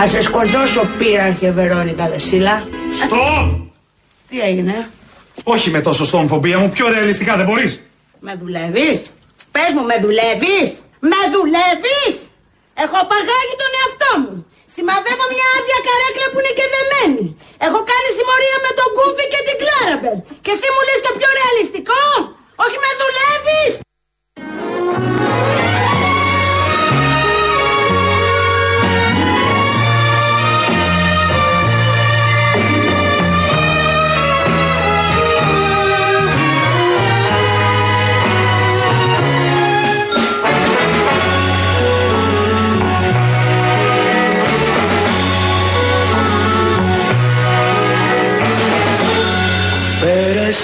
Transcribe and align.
Θα 0.00 0.06
σε 0.08 0.20
σκοτώσω 0.28 0.82
πείραρχε 0.98 1.48
Βερόνικα 1.58 2.04
Δεσίλα. 2.12 2.56
Στοπ! 3.00 3.48
Τι 4.28 4.36
έγινε, 4.48 4.76
Όχι 5.54 5.68
με 5.74 5.80
τόσο 5.88 6.04
στον 6.10 6.24
φοβία 6.32 6.58
μου, 6.60 6.68
πιο 6.76 6.84
ρεαλιστικά 6.94 7.32
δεν 7.40 7.46
μπορείς. 7.48 7.72
με 8.26 8.32
δουλεύεις; 8.40 8.98
Πες 9.54 9.70
μου, 9.74 9.84
με 9.90 9.96
δουλεύεις; 10.04 10.68
Με 11.10 11.20
δουλεύεις; 11.34 12.16
Έχω 12.84 12.98
παγάγει 13.10 13.54
τον 13.62 13.72
εαυτό 13.80 14.10
μου. 14.22 14.34
Σημαδεύω 14.74 15.24
μια 15.34 15.46
άδεια 15.56 15.78
καρέκλα 15.86 16.26
που 16.30 16.38
είναι 16.40 16.54
και 16.58 16.66
δεμένη. 16.74 17.24
Έχω 17.66 17.80
κάνει 17.90 18.08
συμμορία 18.18 18.56
με 18.66 18.70
τον 18.78 18.88
Κούφι 18.96 19.24
και 19.32 19.40
την 19.46 19.56
Κλάραμπερ. 19.62 20.16
Και 20.44 20.52
εσύ 20.56 20.68
μου 20.74 20.82
λες 20.88 21.00
το 21.06 21.10
πιο 21.18 21.28
ρεαλιστικό; 21.38 22.02
Όχι 22.64 22.76
με 22.84 22.90
δουλεύεις; 23.00 23.72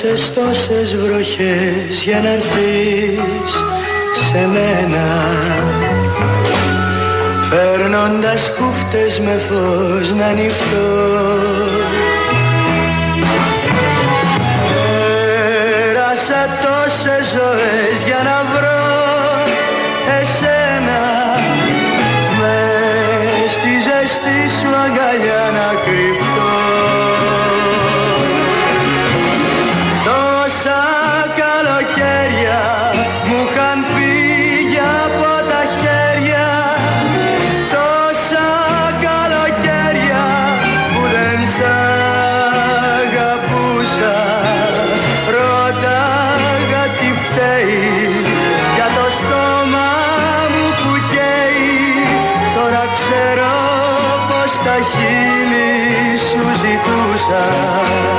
Πέρασες 0.05 0.33
τόσες 0.33 0.97
βροχές 0.97 2.03
για 2.05 2.21
να 2.21 2.29
έρθεις 2.29 3.53
σε 4.29 4.47
μένα. 4.47 5.07
Φέρνοντας 7.51 8.51
κούφτες 8.59 9.21
με 9.21 9.39
φως 9.39 10.13
να 10.13 10.27
ανοιχτώ 10.27 10.91
Πέρασα 15.81 16.59
τόσες 16.63 17.27
ζωές 17.27 18.03
για 18.05 18.21
να 18.25 18.45
βρω 18.53 18.85
εσένα. 20.21 21.03
Μες 22.39 23.53
στη 23.53 23.73
ζεστή 23.85 24.39
σου 24.59 24.69
αγκαλιά 24.85 25.51
να 25.53 25.69
κρυφτώ 25.85 26.24
side. 57.27 58.14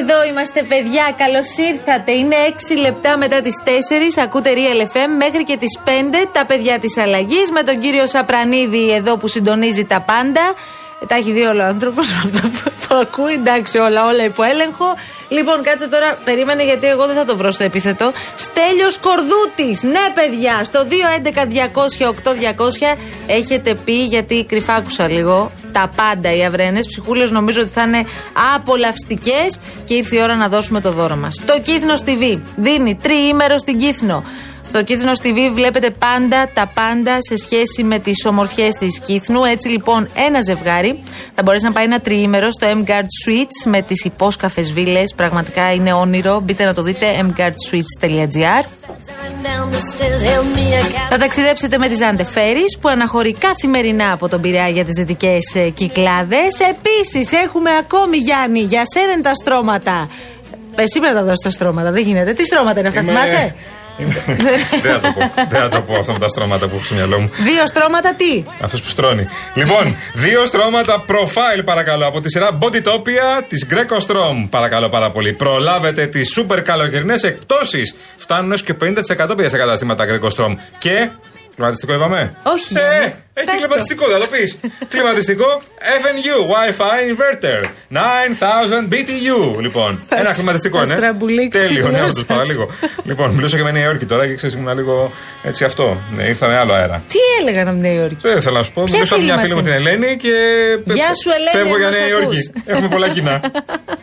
Εδώ 0.00 0.24
είμαστε 0.24 0.62
παιδιά. 0.62 1.04
Καλώς 1.16 1.56
ήρθατε. 1.72 2.12
Είναι 2.12 2.36
6 2.48 2.80
λεπτά 2.80 3.16
μετά 3.16 3.40
τις 3.40 3.54
4. 3.64 3.68
Ακούτε 4.22 4.50
Real 4.54 4.80
FM 4.82 5.10
μέχρι 5.16 5.44
και 5.44 5.56
τις 5.56 5.78
5. 5.84 5.88
Τα 6.32 6.46
παιδιά 6.46 6.78
της 6.78 6.96
αλλαγής 6.96 7.50
με 7.50 7.62
τον 7.62 7.78
κύριο 7.78 8.06
Σαπρανίδη 8.06 8.92
εδώ 8.92 9.16
που 9.16 9.28
συντονίζει 9.28 9.84
τα 9.84 10.00
πάντα. 10.00 10.54
Τα 11.06 11.14
έχει 11.14 11.32
δει 11.32 11.42
όλο 11.42 11.62
ο 11.62 11.66
άνθρωπος 11.66 12.08
αυτό 12.24 12.48
που, 12.48 12.72
που 12.88 12.94
ακούει. 12.94 13.32
Εντάξει, 13.32 13.78
όλα, 13.78 14.06
όλα 14.06 14.24
υπό 14.24 14.42
έλεγχο. 14.42 14.94
Λοιπόν, 15.28 15.62
κάτσε 15.62 15.88
τώρα, 15.88 16.18
περίμενε 16.24 16.64
γιατί 16.64 16.86
εγώ 16.86 17.06
δεν 17.06 17.16
θα 17.16 17.24
το 17.24 17.36
βρω 17.36 17.50
στο 17.50 17.64
επίθετο. 17.64 18.12
Στέλιος 18.34 18.98
Κορδούτης. 18.98 19.82
Ναι, 19.82 20.04
παιδιά, 20.14 20.64
στο 20.64 20.86
211-200-8200 22.94 22.96
έχετε 23.26 23.74
πει 23.74 23.92
γιατί 23.92 24.44
κρυφά 24.48 24.74
άκουσα 24.74 25.08
λίγο. 25.08 25.52
Τα 25.78 25.90
πάντα 25.96 26.36
οι 26.36 26.44
αυρένε. 26.44 26.80
Ψυχούλες 26.80 27.30
νομίζω 27.30 27.60
ότι 27.60 27.70
θα 27.70 27.82
είναι 27.82 28.04
απολαυστικές 28.54 29.58
και 29.84 29.94
ήρθε 29.94 30.16
η 30.16 30.22
ώρα 30.22 30.34
να 30.34 30.48
δώσουμε 30.48 30.80
το 30.80 30.92
δώρο 30.92 31.16
μας. 31.16 31.40
Το 31.46 31.60
Κύθνος 31.62 32.02
TV 32.06 32.38
δίνει 32.56 32.94
τριήμερο 33.02 33.58
στην 33.58 33.78
Κύθνο. 33.78 34.24
Στο 34.68 34.84
Κύθνος 34.84 35.18
TV 35.22 35.36
βλέπετε 35.54 35.90
πάντα 35.90 36.48
τα 36.54 36.70
πάντα 36.74 37.18
σε 37.20 37.36
σχέση 37.36 37.82
με 37.84 37.98
τις 37.98 38.24
ομορφιές 38.24 38.74
της 38.74 38.98
Κύθνου. 38.98 39.44
Έτσι 39.44 39.68
λοιπόν, 39.68 40.08
ένα 40.14 40.42
ζευγάρι 40.42 41.02
θα 41.34 41.42
μπορέσει 41.42 41.64
να 41.64 41.72
πάει 41.72 41.84
ένα 41.84 42.00
τριήμερο 42.00 42.50
στο 42.50 42.66
M 42.70 42.90
Guard 42.90 43.08
Suites 43.26 43.70
με 43.70 43.82
τις 43.82 44.04
υπόσκαφες 44.04 44.72
βίλες. 44.72 45.14
Πραγματικά 45.16 45.72
είναι 45.72 45.92
όνειρο. 45.92 46.40
Μπείτε 46.40 46.64
να 46.64 46.74
το 46.74 46.82
δείτε 46.82 47.06
mguardsuites.gr. 47.22 48.95
Θα 51.10 51.18
ταξιδέψετε 51.18 51.78
με 51.78 51.88
τη 51.88 51.94
Ζάντε 51.94 52.24
Φέρις 52.24 52.78
που 52.80 52.88
αναχωρεί 52.88 53.32
καθημερινά 53.32 54.12
από 54.12 54.28
τον 54.28 54.40
Πειραιά 54.40 54.68
για 54.68 54.84
τις 54.84 54.94
δυτικές 54.94 55.54
ε, 55.54 55.68
κυκλάδες. 55.68 56.58
Επίσης 56.70 57.32
έχουμε 57.32 57.70
ακόμη 57.78 58.16
Γιάννη, 58.16 58.60
για 58.60 58.82
σένα 58.94 59.12
είναι 59.12 59.22
τα 59.22 59.34
στρώματα. 59.34 60.08
Εσύ 60.74 60.98
πρέπει 61.00 61.14
να 61.14 61.20
τα 61.20 61.26
δώσει 61.26 61.42
τα 61.42 61.50
στρώματα, 61.50 61.92
δεν 61.92 62.02
γίνεται. 62.02 62.32
Τι 62.32 62.44
στρώματα 62.44 62.78
είναι 62.78 62.88
αυτά, 62.88 63.00
Είμαι- 63.00 63.10
θυμάσαι; 63.12 63.54
Είμαι- 63.98 64.22
Δεν 64.82 64.92
θα 64.92 65.00
το 65.00 65.12
πω. 65.18 65.32
Δεν 65.48 65.60
θα 65.60 65.68
το 65.68 65.80
πω 65.82 65.94
αυτά 65.98 66.12
με 66.12 66.18
τα 66.18 66.28
στρώματα 66.28 66.66
που 66.68 66.74
έχω 66.74 66.84
στο 66.84 66.94
μυαλό 66.94 67.20
μου. 67.20 67.30
Δύο 67.36 67.66
στρώματα 67.66 68.14
τι; 68.14 68.44
Αυτός 68.60 68.80
που 68.82 68.88
στρώνει. 68.88 69.28
Λοιπόν, 69.54 69.96
δύο 70.14 70.46
στρώματα 70.46 71.04
profile 71.08 71.62
παρακαλώ 71.64 72.06
από 72.06 72.20
τη 72.20 72.30
σειρά 72.30 72.58
Bodytopia 72.60 73.42
της 73.48 73.66
Greco 73.70 74.06
Strom. 74.06 74.46
Παρακαλώ 74.50 74.88
πάρα 74.88 75.10
πολύ. 75.10 75.32
Προλάβετε 75.32 76.06
τις 76.06 76.38
super 76.38 76.60
καλοκαιρινές 76.64 77.22
εκπτώσει. 77.22 77.82
Φτάνουν 78.16 78.50
έως 78.50 78.62
και 78.62 78.74
50% 78.74 79.36
πια 79.36 79.48
σε 79.48 79.56
καταστήματα 79.56 80.04
Greco 80.04 80.26
Strom. 80.36 80.54
Και. 80.78 81.10
Κλιματιστικό 81.56 81.92
είπαμε; 81.94 82.20
Όχι, 82.42 82.64
Ε, 82.76 82.80
Γιάννη. 82.80 83.14
έχει 83.34 83.46
Πες 83.46 83.54
το. 83.54 83.60
κλιματιστικό, 83.66 84.04
θα 84.10 84.18
το 84.18 84.26
πεις. 84.26 84.58
κλιματιστικό 84.88 85.62
FNU 86.02 86.36
Wi-Fi 86.52 86.96
Inverter 87.10 87.60
9000 87.88 88.88
BTU. 88.92 89.60
Λοιπόν, 89.60 90.02
Θα 90.08 90.16
ένα 90.16 90.28
σ- 90.28 90.34
κλιματιστικό 90.34 90.78
θα 90.78 90.84
είναι. 90.84 90.96
στραμπουλήξεις 90.96 91.60
τη 91.62 91.66
Τέλειο, 91.66 91.82
ναι, 91.88 91.98
γλώσσα 91.98 92.04
όντω 92.06 92.22
παραλίγο. 92.34 92.68
λοιπόν, 93.04 93.30
μιλούσα 93.34 93.56
και 93.56 93.62
με 93.62 93.70
Νέα 93.70 93.84
Υόρκη 93.84 94.04
τώρα 94.06 94.26
και 94.26 94.34
ξέρεις, 94.34 94.54
ήμουν 94.54 94.74
λίγο 94.76 95.12
έτσι 95.42 95.64
αυτό. 95.64 96.00
Ναι, 96.16 96.22
ήρθα 96.22 96.46
με 96.46 96.56
άλλο 96.58 96.72
αέρα. 96.72 97.02
Τι 97.08 97.18
έλεγαν 97.40 97.68
από 97.68 97.78
Νέα 97.80 97.92
Υόρκη; 97.92 98.16
Δεν 98.20 98.42
θέλω 98.42 98.56
να 98.56 98.62
σου 98.62 98.72
πω. 98.72 98.82
Ποια 98.82 98.92
Μιλούσα 98.94 99.14
με 99.14 99.20
φίλη 99.20 99.30
μια 99.32 99.34
μας 99.40 99.42
φίλη 99.48 99.54
μου 99.54 99.62
την 99.62 99.72
είναι; 99.72 99.90
Ελένη 99.90 100.16
και. 100.16 100.34
Γεια 100.84 101.10
σου, 101.20 101.28
Ελένη, 101.36 101.56
Φεύγω 101.56 101.72
αν 101.74 101.78
για 101.80 101.88
μας 101.90 101.98
Νέα 101.98 102.06
ακούς. 102.18 102.34
Υόρκη. 102.34 102.52
Έχουμε 102.66 102.88
πολλά 102.88 103.08
κοινά. 103.08 103.40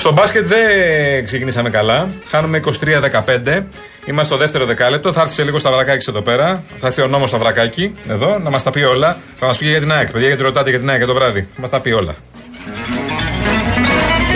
Στο 0.00 0.12
μπάσκετ 0.12 0.46
δεν 0.46 1.24
ξεκινήσαμε 1.24 1.70
καλά. 1.70 2.08
Χάνουμε 2.28 2.60
23-15. 2.64 3.62
Είμαστε 4.04 4.24
στο 4.24 4.36
δεύτερο 4.36 4.64
δεκάλεπτο. 4.66 5.12
Θα 5.12 5.20
έρθει 5.20 5.34
σε 5.34 5.44
λίγο 5.44 5.58
Σταυρακάκης 5.58 6.06
εδώ 6.06 6.22
πέρα. 6.22 6.64
Θα 6.78 6.86
έρθει 6.86 7.02
ο 7.02 7.06
νόμος 7.06 7.28
Σταυρακάκη 7.28 7.94
εδώ 8.08 8.38
να 8.38 8.50
μας 8.50 8.62
τα 8.62 8.70
πει 8.70 8.82
όλα. 8.82 9.16
Θα 9.38 9.46
μας 9.46 9.58
πει 9.58 9.66
για 9.66 9.80
την 9.80 9.92
ΑΕΚ. 9.92 10.10
Παιδιά, 10.10 10.26
γιατί 10.26 10.42
ρωτάτε 10.42 10.70
για 10.70 10.78
την 10.78 10.88
ΑΕΚ 10.88 10.98
για 10.98 11.06
το 11.06 11.14
βράδυ. 11.14 11.40
Θα 11.54 11.60
μας 11.60 11.70
τα 11.70 11.80
πει 11.80 11.90
όλα. 11.90 12.14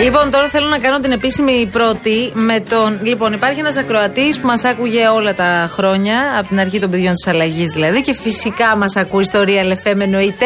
Λοιπόν, 0.03 0.31
τώρα 0.31 0.49
θέλω 0.49 0.67
να 0.67 0.79
κάνω 0.79 0.99
την 0.99 1.11
επίσημη 1.11 1.69
πρώτη 1.71 2.31
με 2.33 2.59
τον. 2.59 2.99
Λοιπόν, 3.01 3.33
υπάρχει 3.33 3.59
ένας 3.59 3.77
ακροατής 3.77 4.39
που 4.39 4.47
μας 4.47 4.63
άκουγε 4.63 5.07
όλα 5.07 5.33
τα 5.33 5.69
χρόνια, 5.73 6.35
από 6.39 6.47
την 6.47 6.59
αρχή 6.59 6.79
των 6.79 6.89
παιδιών 6.89 7.13
της 7.13 7.27
αλλαγής 7.27 7.69
δηλαδή, 7.73 8.01
και 8.01 8.13
φυσικά 8.13 8.75
μας 8.75 8.95
ακούει 8.95 9.23
στο 9.23 9.43
Real 9.45 9.87
FM 9.87 9.99
εννοείται. 9.99 10.45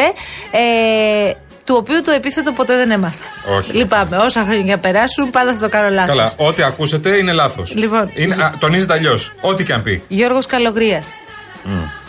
Ε, 0.50 1.32
του 1.64 1.74
οποίου 1.78 2.02
το 2.02 2.10
επίθετο 2.10 2.52
ποτέ 2.52 2.76
δεν 2.76 2.90
έμαθα. 2.90 3.24
Όχι. 3.58 3.72
Λυπάμαι. 3.72 4.16
Όσα 4.16 4.42
χρόνια 4.42 4.78
περάσουν, 4.78 5.30
πάντα 5.30 5.52
θα 5.52 5.58
το 5.58 5.68
κάνω 5.68 5.88
λάθος. 5.90 6.08
Καλά, 6.16 6.32
ό,τι 6.36 6.62
ακούσετε 6.62 7.16
είναι 7.16 7.32
λάθος. 7.32 7.72
Λοιπόν. 7.74 8.10
τονίζεται 8.58 8.92
αλλιώς. 8.92 9.32
Ό,τι 9.40 9.64
και 9.64 9.72
αν 9.72 9.82
πει. 9.82 10.02
Γιώργος 10.08 10.46
Καλογρίας. 10.46 11.08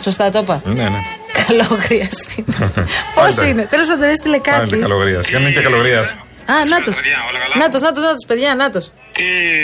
Σωστά 0.02 0.30
το 0.30 0.38
είπα. 0.38 0.62
Ναι, 0.64 0.82
ναι. 0.82 0.98
Καλογρίας 1.46 2.34
είναι. 2.36 2.56
Πώς 3.14 3.34
Πάντα. 3.34 3.46
είναι; 3.46 3.66
Τέλος 3.66 3.86
πάντων, 3.88 4.08
έστειλε 4.08 4.38
Πάνε 4.38 4.58
κάτι. 4.58 4.76
καλογρίας. 4.78 5.28
Για 5.28 5.38
να 5.38 5.48
είναι 5.48 5.54
και 5.56 5.62
καλογρίας. 5.62 6.08
Α, 6.46 6.54
νάτος. 6.68 6.94
παιδιά, 6.94 7.18
όλα 7.28 7.38
καλά; 7.42 7.56
Νάτο, 7.64 7.78
νάτος, 7.78 8.02
νάτος, 8.02 8.24
παιδιά, 8.26 8.54
νάτος. 8.54 8.92
Τι 9.12 9.22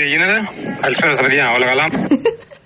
γίνεται, 0.09 0.37
καλησπέρα 0.81 1.15
στα 1.15 1.23
παιδιά, 1.23 1.45
όλα 1.55 1.67
καλά; 1.67 1.85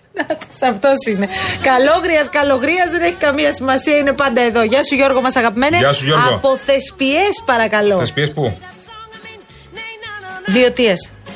Αυτός 0.70 1.06
είναι. 1.08 1.28
Καλόγριας, 1.62 2.28
καλογρίας 2.28 2.90
δεν 2.90 3.02
έχει 3.02 3.16
καμία 3.18 3.52
σημασία, 3.52 3.96
είναι 3.96 4.12
πάντα 4.12 4.40
εδώ. 4.40 4.62
Γεια 4.62 4.84
σου 4.84 4.94
Γιώργο, 4.94 5.20
μας 5.20 5.36
αγαπημένε. 5.36 5.76
Γεια 5.76 5.92
σου, 5.92 6.04
Γιώργο. 6.04 6.34
Από 6.34 6.56
θεσπιές, 6.56 7.42
παρακαλώ. 7.44 7.98
Θεσπίε 7.98 8.26
πού; 8.26 8.58
Βιωτίε. 10.46 10.94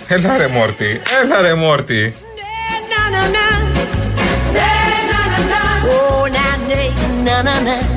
Έλα 0.08 0.36
ρε 0.36 0.46
Μόρτι, 0.46 1.02
έλα 1.22 1.40
ρε 1.40 1.54
Μόρτι. 1.54 2.02
Ε, 2.02 2.16
και 7.64 7.95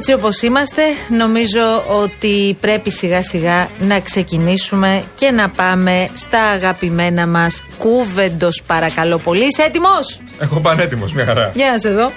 έτσι 0.00 0.12
όπως 0.12 0.42
είμαστε, 0.42 0.82
νομίζω 1.18 1.84
ότι 1.88 2.56
πρέπει 2.60 2.90
σιγά 2.90 3.22
σιγά 3.22 3.68
να 3.78 4.00
ξεκινήσουμε 4.00 5.02
και 5.14 5.30
να 5.30 5.48
πάμε 5.48 6.08
στα 6.14 6.42
αγαπημένα 6.42 7.26
μας 7.26 7.62
κούβεντος 7.78 8.62
παρακαλώ 8.66 9.18
πολύ. 9.18 9.46
Είσαι 9.46 9.62
έτοιμος; 9.62 10.20
Έχω 10.38 10.60
πανέτοιμος, 10.60 11.12
μια 11.12 11.24
χαρά. 11.24 11.50
Για 11.54 11.70
να 11.70 11.78
σε 11.78 11.90
δω. 11.90 12.10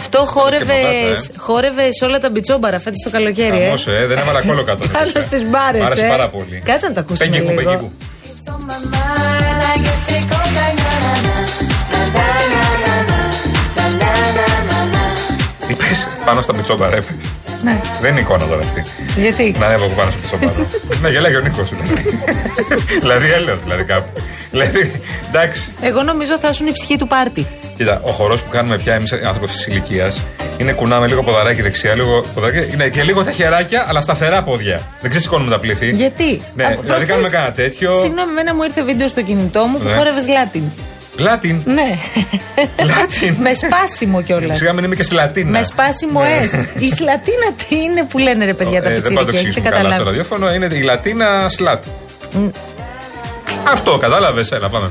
Αυτό 0.00 0.18
χόρευε, 0.34 0.64
ποτάτα, 0.64 0.88
ε. 0.88 1.38
χόρευες 1.46 1.88
σε 1.98 2.04
όλα 2.04 2.18
τα 2.18 2.30
μπιτσόμπαρα 2.30 2.78
φέτος 2.78 3.00
το 3.04 3.10
καλοκαίρι. 3.10 3.58
Ε. 3.58 3.64
Χαμός, 3.64 3.86
ε, 3.86 4.06
δεν 4.06 4.18
έβαλα 4.18 4.40
κόλλο 4.46 4.64
κάτω. 4.64 4.84
Άλλος 5.00 5.24
στι 5.26 5.38
μπάρες. 5.50 5.82
Μ' 5.82 5.86
άρεσε 5.86 6.04
ε. 6.06 6.08
πάρα 6.08 6.28
πολύ. 6.28 6.62
Κάτσε 6.64 6.86
να 6.86 6.92
τα 6.92 7.00
ακούσουμε 7.00 7.28
Πέγγικου, 7.28 7.50
λίγο. 7.50 7.62
πέγγικου. 7.62 7.92
Τι 15.66 15.74
πες 15.74 16.06
πάνω 16.24 16.40
στα 16.42 16.52
πιτσόμπαρα, 16.52 16.96
έπαιξε. 16.96 17.28
Ναι. 17.62 17.80
Δεν 18.00 18.10
είναι 18.10 18.20
εικόνα 18.20 18.44
τώρα 18.46 18.62
αυτή. 18.62 18.82
Γιατί; 19.16 19.54
Να 19.58 19.66
ανέβω 19.66 19.84
από 19.84 19.94
πάνω 19.94 20.10
στο 20.10 20.20
πιτσόμπαρο. 20.20 20.66
ναι, 21.02 21.08
γελάει 21.08 21.36
ο 21.36 21.40
Νίκος. 21.40 21.68
δηλαδή 23.00 23.30
έλεος, 23.30 23.58
δηλαδή 23.62 23.84
κάπου. 23.84 24.20
δηλαδή, 24.50 25.00
εντάξει. 25.28 25.72
Εγώ 25.80 26.02
νομίζω 26.02 26.38
θα 26.38 26.48
ήσουν 26.48 26.66
η 26.66 26.72
ψυχή 26.72 26.96
του 26.96 27.06
πάρτι. 27.06 27.46
Κοίτα, 27.76 28.00
ο 28.04 28.10
χορός 28.10 28.42
που 28.42 28.50
κάνουμε 28.50 28.78
πια 28.78 28.94
εμείς 28.94 29.12
άνθρωποι 29.12 29.46
της 29.46 29.66
ηλικίας 29.66 30.20
είναι 30.58 30.72
κουνάμε 30.72 31.06
λίγο 31.06 31.22
ποδαράκι 31.22 31.62
δεξιά, 31.62 31.94
λίγο 31.94 32.24
ποδαράκι. 32.34 32.72
Είναι 32.74 32.88
και 32.88 33.02
λίγο 33.02 33.24
τα 33.24 33.30
χεράκια, 33.32 33.84
αλλά 33.88 34.00
σταθερά 34.00 34.42
πόδια. 34.42 34.80
Δεν 35.00 35.10
ξεσηκώνουμε 35.10 35.50
τα 35.50 35.58
πλήθη. 35.58 35.90
Γιατί; 35.90 36.24
Ναι, 36.54 36.64
Αφού 36.64 36.72
δηλαδή 36.72 36.86
προχθές- 36.86 37.08
κάνουμε 37.08 37.28
κάνα 37.28 37.52
τέτοιο. 37.52 37.92
Συγγνώμη, 37.94 38.30
εμένα 38.30 38.54
μου 38.54 38.62
ήρθε 38.62 38.82
βίντεο 38.82 39.08
στο 39.08 39.22
κινητό 39.22 39.64
μου 39.64 39.78
που 39.78 39.88
Ναι. 39.88 39.94
χόρευες 39.96 40.26
Λάτιν. 40.28 40.62
Λάτιν. 41.16 41.62
Ναι. 41.64 41.98
Λάτιν. 42.86 43.34
Με 43.38 43.54
σπάσιμο 43.54 44.22
κιόλας. 44.22 44.58
Σιγά 44.58 44.72
μην 44.72 44.84
είμαι 44.84 44.94
και 44.94 45.02
στη 45.02 45.14
Λατίνα. 45.14 45.50
Με 45.50 45.62
σπάσιμο 45.62 46.22
Ναι. 46.22 46.44
S. 46.44 46.54
Η 46.82 46.90
Σλατίνα 46.90 47.52
τι 47.68 47.76
είναι 47.82 48.04
που 48.04 48.18
λένε 48.18 48.44
ρε 48.44 48.54
παιδιά 48.54 48.82
τα 48.82 48.88
Ε, 48.90 49.00
δεν 49.00 49.02
πάω 49.02 49.12
να 49.12 49.18
το 49.18 49.24
πιτσίρικα. 49.26 49.38
Έχετε 49.38 49.68
εξηγήσουμε 49.68 49.68
καλά 49.70 49.78
στο 49.80 49.88
καταλάβει. 49.88 50.04
ραδιόφωνο. 50.04 50.54
Είναι 50.54 50.74
η 50.74 50.82
Λατίνα 50.82 51.48
σλάτ. 51.48 51.84
Αυτό, 53.72 53.98
κατάλαβες. 53.98 54.50
Έλα, 54.52 54.68
πάμε. 54.68 54.90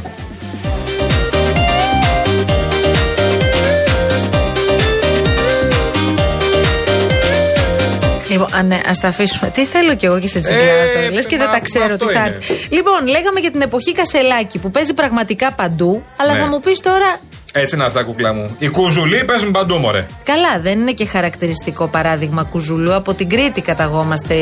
Λοιπόν, 8.30 8.54
α, 8.56 8.64
ναι, 8.64 8.82
ας 8.90 9.00
τα 9.00 9.08
αφήσουμε. 9.08 9.50
Τι 9.50 9.66
θέλω 9.66 9.96
κι 9.96 10.06
εγώ 10.06 10.20
και 10.20 10.28
σε 10.28 10.40
τσιγκλάρα 10.40 10.72
Ε, 10.84 10.94
τώρα. 10.94 11.12
Λες 11.12 11.26
και 11.26 11.38
δεν 11.38 11.46
μα- 11.50 11.54
τα 11.54 11.60
ξέρω 11.60 11.86
αυτό 11.94 12.06
τι 12.06 12.14
θα 12.14 12.20
είναι. 12.26 12.36
έρθει. 12.36 12.54
Λοιπόν, 12.76 13.08
λέγαμε 13.08 13.40
για 13.40 13.52
την 13.52 13.62
εποχή 13.62 13.94
Κασελάκη 13.94 14.58
που 14.60 14.72
παίζει 14.72 14.94
πραγματικά 14.94 15.52
παντού, 15.54 16.04
αλλά 16.18 16.34
Ναι. 16.34 16.40
θα 16.40 16.48
μου 16.48 16.60
πεις 16.60 16.80
τώρα. 16.80 17.20
Έτσι 17.54 17.76
είναι 17.76 17.86
αυτά, 17.86 18.04
κουκλά 18.04 18.34
μου. 18.34 18.56
Οι 18.60 18.68
κουζουλοί 18.70 19.24
παίζουν 19.24 19.52
παντού, 19.52 19.78
μωρέ. 19.78 20.06
Καλά, 20.24 20.60
δεν 20.62 20.80
είναι 20.80 20.92
και 20.92 21.06
χαρακτηριστικό 21.06 21.88
παράδειγμα 21.88 22.44
κουζουλού. 22.44 22.94
Από 22.94 23.14
την 23.14 23.30
Κρήτη 23.30 23.62
καταγόμαστε 23.62 24.36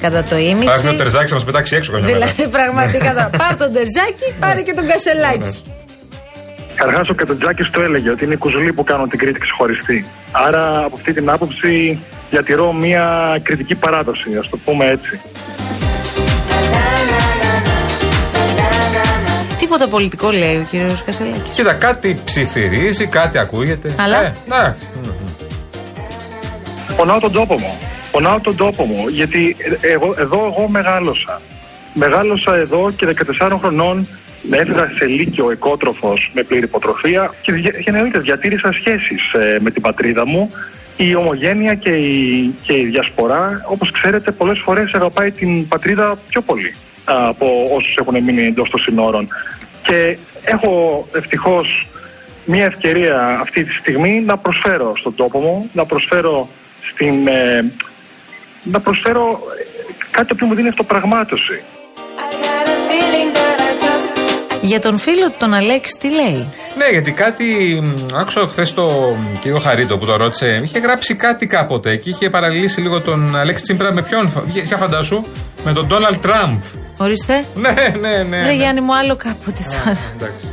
κατά 0.00 0.22
το 0.22 0.28
Θα 0.28 0.36
έρθει 0.36 0.48
ο 0.48 0.50
ίμιση. 0.50 0.96
Τερζάκη 0.96 1.28
να 1.28 1.34
μας 1.34 1.44
πετάξει 1.44 1.76
έξω 1.76 1.92
καμιά 1.92 2.06
μέρα. 2.06 2.18
Δηλαδή, 2.18 2.48
πραγματικά. 2.50 3.12
θα- 3.12 3.30
Πάρ 3.38 3.56
τον 3.56 3.72
Τερζάκη, 3.72 4.34
πάρε 4.40 4.62
και 4.62 4.72
τον 4.74 4.86
Κασελάκη. 4.86 5.58
Καταρχά, 6.74 7.04
ο 7.10 7.14
Κατατζάκη 7.14 7.62
το 7.70 7.82
έλεγε 7.82 8.10
ότι 8.10 8.24
είναι 8.24 8.34
οι 8.34 8.36
κουζουλοί 8.36 8.72
που 8.72 8.84
κάνουν 8.84 9.08
την 9.08 9.18
Κρήτη 9.18 9.38
ξεχωριστή. 9.38 10.06
Άρα, 10.32 10.78
από 10.84 10.94
αυτή 10.94 11.12
την 11.12 11.30
άποψη, 11.30 11.98
διατηρώ 12.30 12.72
μια 12.72 13.38
κριτική 13.42 13.74
παράδοση, 13.74 14.36
ας 14.40 14.48
το 14.48 14.56
πούμε 14.64 14.84
έτσι. 14.86 15.20
Τίποτα 19.58 19.88
πολιτικό 19.88 20.30
λέει 20.30 20.56
ο 20.56 20.62
κύριος 20.70 21.02
Κασελάκης. 21.04 21.54
Κοίτα, 21.54 21.72
κάτι 21.72 22.20
ψιθυρίζει, 22.24 23.06
κάτι 23.06 23.38
ακούγεται. 23.38 23.94
Αλλά; 23.98 24.20
Ε, 24.22 24.32
ναι. 24.46 24.74
Πονάω 26.96 27.18
τον 27.20 27.32
τόπο 27.32 27.54
μου. 27.58 27.78
Πονάω 28.12 28.40
τον 28.40 28.56
τόπο 28.56 28.84
μου, 28.84 29.08
γιατί 29.08 29.56
ε, 29.80 29.88
εγώ, 29.92 30.14
εδώ 30.18 30.36
εγώ 30.56 30.68
μεγάλωσα. 30.68 31.40
Μεγάλωσα 31.94 32.54
εδώ 32.56 32.90
και 32.96 33.06
14 33.38 33.56
χρονών 33.60 34.08
έφυγα 34.50 34.90
σε 34.98 35.04
λύκειο 35.06 35.50
εκότροφος 35.50 36.30
με 36.34 36.42
πλήρη 36.42 36.64
υποτροφία 36.64 37.34
και 37.42 37.52
δια- 37.52 37.78
γενναιότητες 37.78 38.22
διατήρησα 38.22 38.72
σχέσεις 38.72 39.32
ε, 39.32 39.58
με 39.60 39.70
την 39.70 39.82
πατρίδα 39.82 40.26
μου. 40.26 40.50
Η 40.96 41.14
ομογένεια 41.14 41.74
και 41.74 41.90
η, 41.90 42.54
και 42.62 42.78
η 42.78 42.84
διασπορά, 42.84 43.64
όπως 43.68 43.90
ξέρετε, 43.90 44.30
πολλές 44.30 44.58
φορές 44.58 44.94
αγαπάει 44.94 45.30
την 45.30 45.68
πατρίδα 45.68 46.18
πιο 46.28 46.40
πολύ 46.40 46.74
α, 47.04 47.28
από 47.28 47.68
όσους 47.74 47.96
έχουν 47.96 48.22
μείνει 48.22 48.42
εντός 48.46 48.70
των 48.70 48.80
συνόρων. 48.80 49.28
Και 49.82 50.16
έχω 50.44 51.06
ευτυχώς 51.14 51.86
μια 52.44 52.64
ευκαιρία 52.64 53.38
αυτή 53.40 53.64
τη 53.64 53.72
στιγμή 53.72 54.20
να 54.20 54.36
προσφέρω 54.36 54.96
στον 54.96 55.14
τόπο 55.14 55.38
μου, 55.38 55.70
να 55.72 55.84
προσφέρω 55.84 56.48
στην... 56.92 57.28
ε, 57.28 57.72
να 58.62 58.80
προσφέρω 58.80 59.40
ε, 59.58 59.92
κάτι 60.10 60.34
που 60.34 60.46
μου 60.46 60.54
δίνει 60.54 60.68
αυτοπραγμάτωση. 60.68 61.62
Για 64.64 64.80
τον 64.80 64.98
φίλο 64.98 65.26
του 65.26 65.34
τον 65.38 65.54
Αλέξη 65.54 65.96
τι 66.00 66.08
λέει; 66.10 66.48
Ναι, 66.78 66.88
γιατί 66.90 67.12
κάτι. 67.12 67.44
μ, 67.82 68.16
Άκουσα 68.16 68.46
χθες 68.46 68.74
το 68.74 68.84
μ, 69.18 69.38
κύριο 69.40 69.58
Χαρίτο 69.58 69.98
που 69.98 70.06
το 70.06 70.16
ρώτησε. 70.16 70.60
Είχε 70.64 70.78
γράψει 70.78 71.14
κάτι 71.14 71.46
κάποτε 71.46 71.96
και 71.96 72.10
είχε 72.10 72.30
παραλύσει 72.30 72.80
λίγο 72.80 73.00
τον 73.00 73.36
Αλέξη 73.36 73.62
Τσίμπρα 73.62 73.92
με 73.92 74.02
ποιον. 74.02 74.32
Για 74.64 74.76
φαντάσου. 74.76 75.24
Με 75.64 75.72
τον 75.72 75.86
Ντόναλτ 75.86 76.20
Τραμπ. 76.22 76.60
Ορίστε. 76.96 77.44
Ναι, 77.54 77.74
ναι, 78.00 78.22
ναι. 78.22 78.36
Ρε 78.36 78.44
ναι. 78.44 78.52
Γιάννη 78.52 78.80
μου 78.80 78.96
άλλο 78.96 79.16
κάποτε 79.16 79.62
τώρα. 79.84 79.98
Εντάξει. 80.14 80.48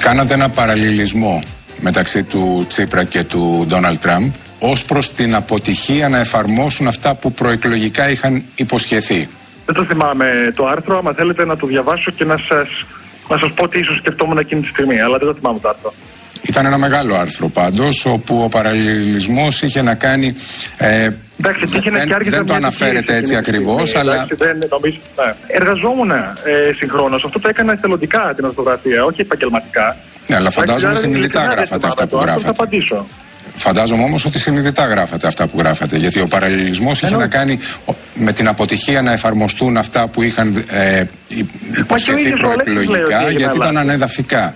Κάνατε 0.00 0.34
ένα 0.34 0.48
παραλληλισμό 0.48 1.42
μεταξύ 1.80 2.22
του 2.22 2.64
Τσίπρα 2.68 3.04
και 3.04 3.24
του 3.24 3.64
Ντόναλτ 3.68 4.00
Τραμπ 4.00 4.30
ως 4.58 4.84
προς 4.84 5.12
την 5.12 5.34
αποτυχία 5.34 6.08
να 6.08 6.18
εφαρμόσουν 6.18 6.86
αυτά 6.86 7.14
που 7.14 7.32
προεκλογικά 7.32 8.10
είχαν 8.10 8.42
υποσχεθεί. 8.54 9.28
Δεν 9.66 9.74
το 9.74 9.84
θυμάμαι 9.84 10.52
το 10.56 10.66
άρθρο, 10.66 10.98
άμα 10.98 11.12
θέλετε 11.12 11.44
να 11.44 11.56
το 11.56 11.66
διαβάσω 11.66 12.10
και 12.10 12.24
να 12.24 12.36
σας, 12.36 12.68
να 13.28 13.38
σας 13.38 13.52
πω 13.52 13.68
τι 13.68 13.78
ίσως 13.78 13.96
σκεφτόμουν 13.96 14.38
εκείνη 14.38 14.60
τη 14.60 14.68
στιγμή, 14.68 15.00
αλλά 15.00 15.18
δεν 15.18 15.28
το 15.28 15.34
θυμάμαι 15.34 15.58
το 15.58 15.68
άρθρο. 15.68 15.92
Ήταν 16.42 16.66
ένα 16.66 16.78
μεγάλο 16.78 17.14
άρθρο 17.14 17.48
πάντως 17.48 18.06
όπου 18.06 18.42
ο 18.42 18.48
παραλληλισμός 18.48 19.62
είχε 19.62 19.82
να 19.82 19.94
κάνει... 19.94 20.34
Ε, 20.78 21.08
Εντάξει, 21.40 21.66
εκεί 21.66 21.76
είχε 21.78 21.90
δεν, 21.90 22.06
και 22.06 22.14
άρχισε 22.14 22.36
δεν 22.36 22.46
το 22.46 22.52
μια 22.52 22.56
αναφέρετε 22.56 22.98
επιχείρηση 22.98 23.20
έτσι 23.20 23.32
εκείνη 23.34 23.42
τη 23.42 23.48
ακριβώς, 23.48 23.88
στιγμή, 23.88 24.00
αλλά 24.00 24.14
εντάξει, 24.14 24.34
δεν, 24.34 24.68
νομίζω, 24.70 24.98
ναι. 25.16 25.34
Εργαζόμουν 25.46 26.10
ε, 26.10 26.72
συγχρόνως, 26.76 27.24
αυτό 27.24 27.38
το 27.40 27.48
έκανα 27.48 27.72
εθελοντικά 27.72 28.32
την 28.36 28.44
ορθογραφία, 28.44 29.04
όχι 29.04 29.20
επαγγελματικά. 29.20 29.96
Ναι, 30.26 30.36
αλλά 30.36 30.50
φαντάζομαι 30.50 30.92
Εντάξει, 30.92 31.02
συνειδητά 31.02 31.40
ειλικρινά 31.40 31.48
δεν 31.48 31.56
γράφατε 31.56 31.86
αυτά 31.86 32.02
θυμάμαι 32.02 32.04
που 32.04 32.10
το 32.10 32.16
άρθρο, 32.16 32.32
γράφατε. 32.32 32.54
Θα 32.54 32.62
απαντήσω. 32.62 33.06
Φαντάζομαι 33.56 34.02
όμως 34.02 34.24
ότι 34.24 34.38
συνειδητά 34.38 34.84
γράφατε 34.84 35.26
αυτά 35.26 35.46
που 35.46 35.58
γράφατε. 35.58 35.96
Γιατί 35.96 36.20
ο 36.20 36.26
παραλληλισμός 36.26 36.96
είχε 36.96 37.06
Εννοώ. 37.06 37.20
να 37.20 37.26
κάνει 37.28 37.58
ο- 37.84 37.92
με 38.14 38.32
την 38.32 38.48
αποτυχία 38.48 39.02
να 39.02 39.12
εφαρμοστούν 39.12 39.76
αυτά 39.76 40.08
που 40.08 40.22
είχαν 40.22 40.64
ε, 40.70 41.04
υ- 41.28 41.46
υποσχεθεί 41.78 42.20
ίδιος 42.20 42.40
ο 42.42 42.46
Αλέξης 42.46 42.72
λέει 42.74 42.82
ότι 42.82 42.86
προεκλογικά, 42.86 43.16
έγιναν 43.18 43.36
γιατί 43.40 43.56
ήταν 43.56 43.72
λάθη. 43.74 43.86
ανεδαφικά. 43.88 44.54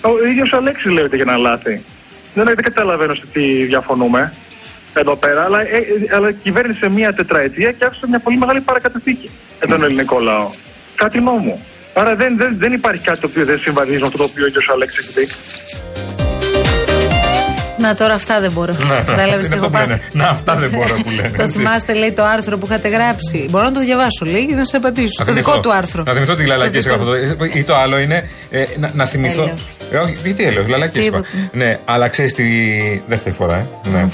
Ο 0.00 0.26
ίδιος 0.30 0.52
ο 0.52 0.56
Αλέξης 0.56 0.90
λέει 0.90 1.04
ότι 1.04 1.14
έγιναν 1.16 1.40
λάθη. 1.40 1.82
Δεν, 2.34 2.44
δεν 2.44 2.56
καταλαβαίνω 2.56 3.14
σε 3.14 3.22
τι 3.32 3.64
διαφωνούμε 3.64 4.32
εδώ 4.94 5.16
πέρα, 5.16 5.44
αλλά, 5.44 5.60
ε, 5.60 5.64
ε, 5.64 6.14
αλλά 6.16 6.32
κυβέρνησε 6.32 6.88
μία 6.88 7.12
τετραετία 7.14 7.72
και 7.72 7.84
άφησε 7.84 8.06
μια 8.08 8.18
πολύ 8.18 8.36
μεγάλη 8.38 8.60
παρακαταθήκη 8.60 9.30
για 9.58 9.66
τον 9.68 9.84
ελληνικό 9.84 10.18
λαό. 10.18 10.50
κάτι 10.94 11.20
νόμο. 11.20 11.60
Άρα 11.94 12.14
δεν, 12.14 12.36
δεν, 12.36 12.54
δεν 12.58 12.72
υπάρχει 12.72 13.02
κάτι 13.02 13.20
το 13.20 13.26
οποίο 13.26 13.44
δεν 13.44 13.58
συμβαδίζει 13.58 13.98
με 13.98 14.06
αυτό 14.06 14.18
το 14.18 14.24
οποίο 14.24 14.46
ο 14.46 14.50
κ. 14.50 14.70
Αλέξης 14.72 14.98
έχει 15.06 15.12
πει. 15.14 15.28
Να 17.80 17.94
τώρα 17.94 18.14
αυτά 18.14 18.40
δεν 18.40 18.52
μπορώ. 18.52 18.72
Ναι, 18.72 18.94
Κατάλαβες 19.06 19.46
τι 19.46 19.46
είναι 19.46 19.54
έχω 19.56 19.64
αυτό 19.64 19.66
που 19.66 19.70
πάθει. 19.70 19.88
λένε. 19.88 20.00
Να, 20.12 20.28
αυτά 20.28 20.54
δεν 20.54 20.70
μπορώ 20.70 20.94
που 21.04 21.10
λένε. 21.16 21.30
Το 21.36 21.42
έτσι. 21.42 21.56
θυμάστε, 21.58 21.92
λέει 21.94 22.12
το 22.12 22.24
άρθρο 22.24 22.58
που 22.58 22.66
είχατε 22.66 22.88
γράψει. 22.88 23.46
Μπορώ 23.50 23.64
να 23.64 23.72
το 23.72 23.80
διαβάσω, 23.80 24.24
λέει, 24.24 24.46
και 24.46 24.54
να 24.54 24.64
σε 24.64 24.76
απαντήσω. 24.76 25.14
Να 25.18 25.24
Το 25.24 25.30
θυμηθώ. 25.32 25.50
δικό 25.50 25.62
του 25.62 25.72
άρθρο. 25.72 26.02
Να 26.06 26.12
θυμηθώ 26.12 26.34
τη 26.34 26.44
λαλακή 26.46 26.76
Το 26.76 26.82
σε 26.82 26.88
δικό 26.90 27.00
αυτό. 27.10 27.34
το- 27.36 27.44
Ή 27.54 27.64
το 27.64 27.76
άλλο 27.76 27.98
είναι 27.98 28.28
ε, 28.50 28.64
να, 28.78 28.90
να 28.94 29.04
θυμηθώ. 29.06 29.42
Έλεος. 29.42 29.68
Ε, 29.92 29.96
όχι, 29.96 30.18
γιατί 30.24 30.44
έλεος, 30.44 30.68
λαλακή 30.68 30.98
είπα. 31.00 31.04
Τίποτα. 31.20 31.48
Ναι, 31.52 31.78
αλλά 31.84 32.08
ξέρεις 32.08 32.32
τη 32.34 32.44
δεύτερη 33.06 33.34
φορά, 33.34 33.54
ε. 33.54 33.88
Ναι. 33.88 34.06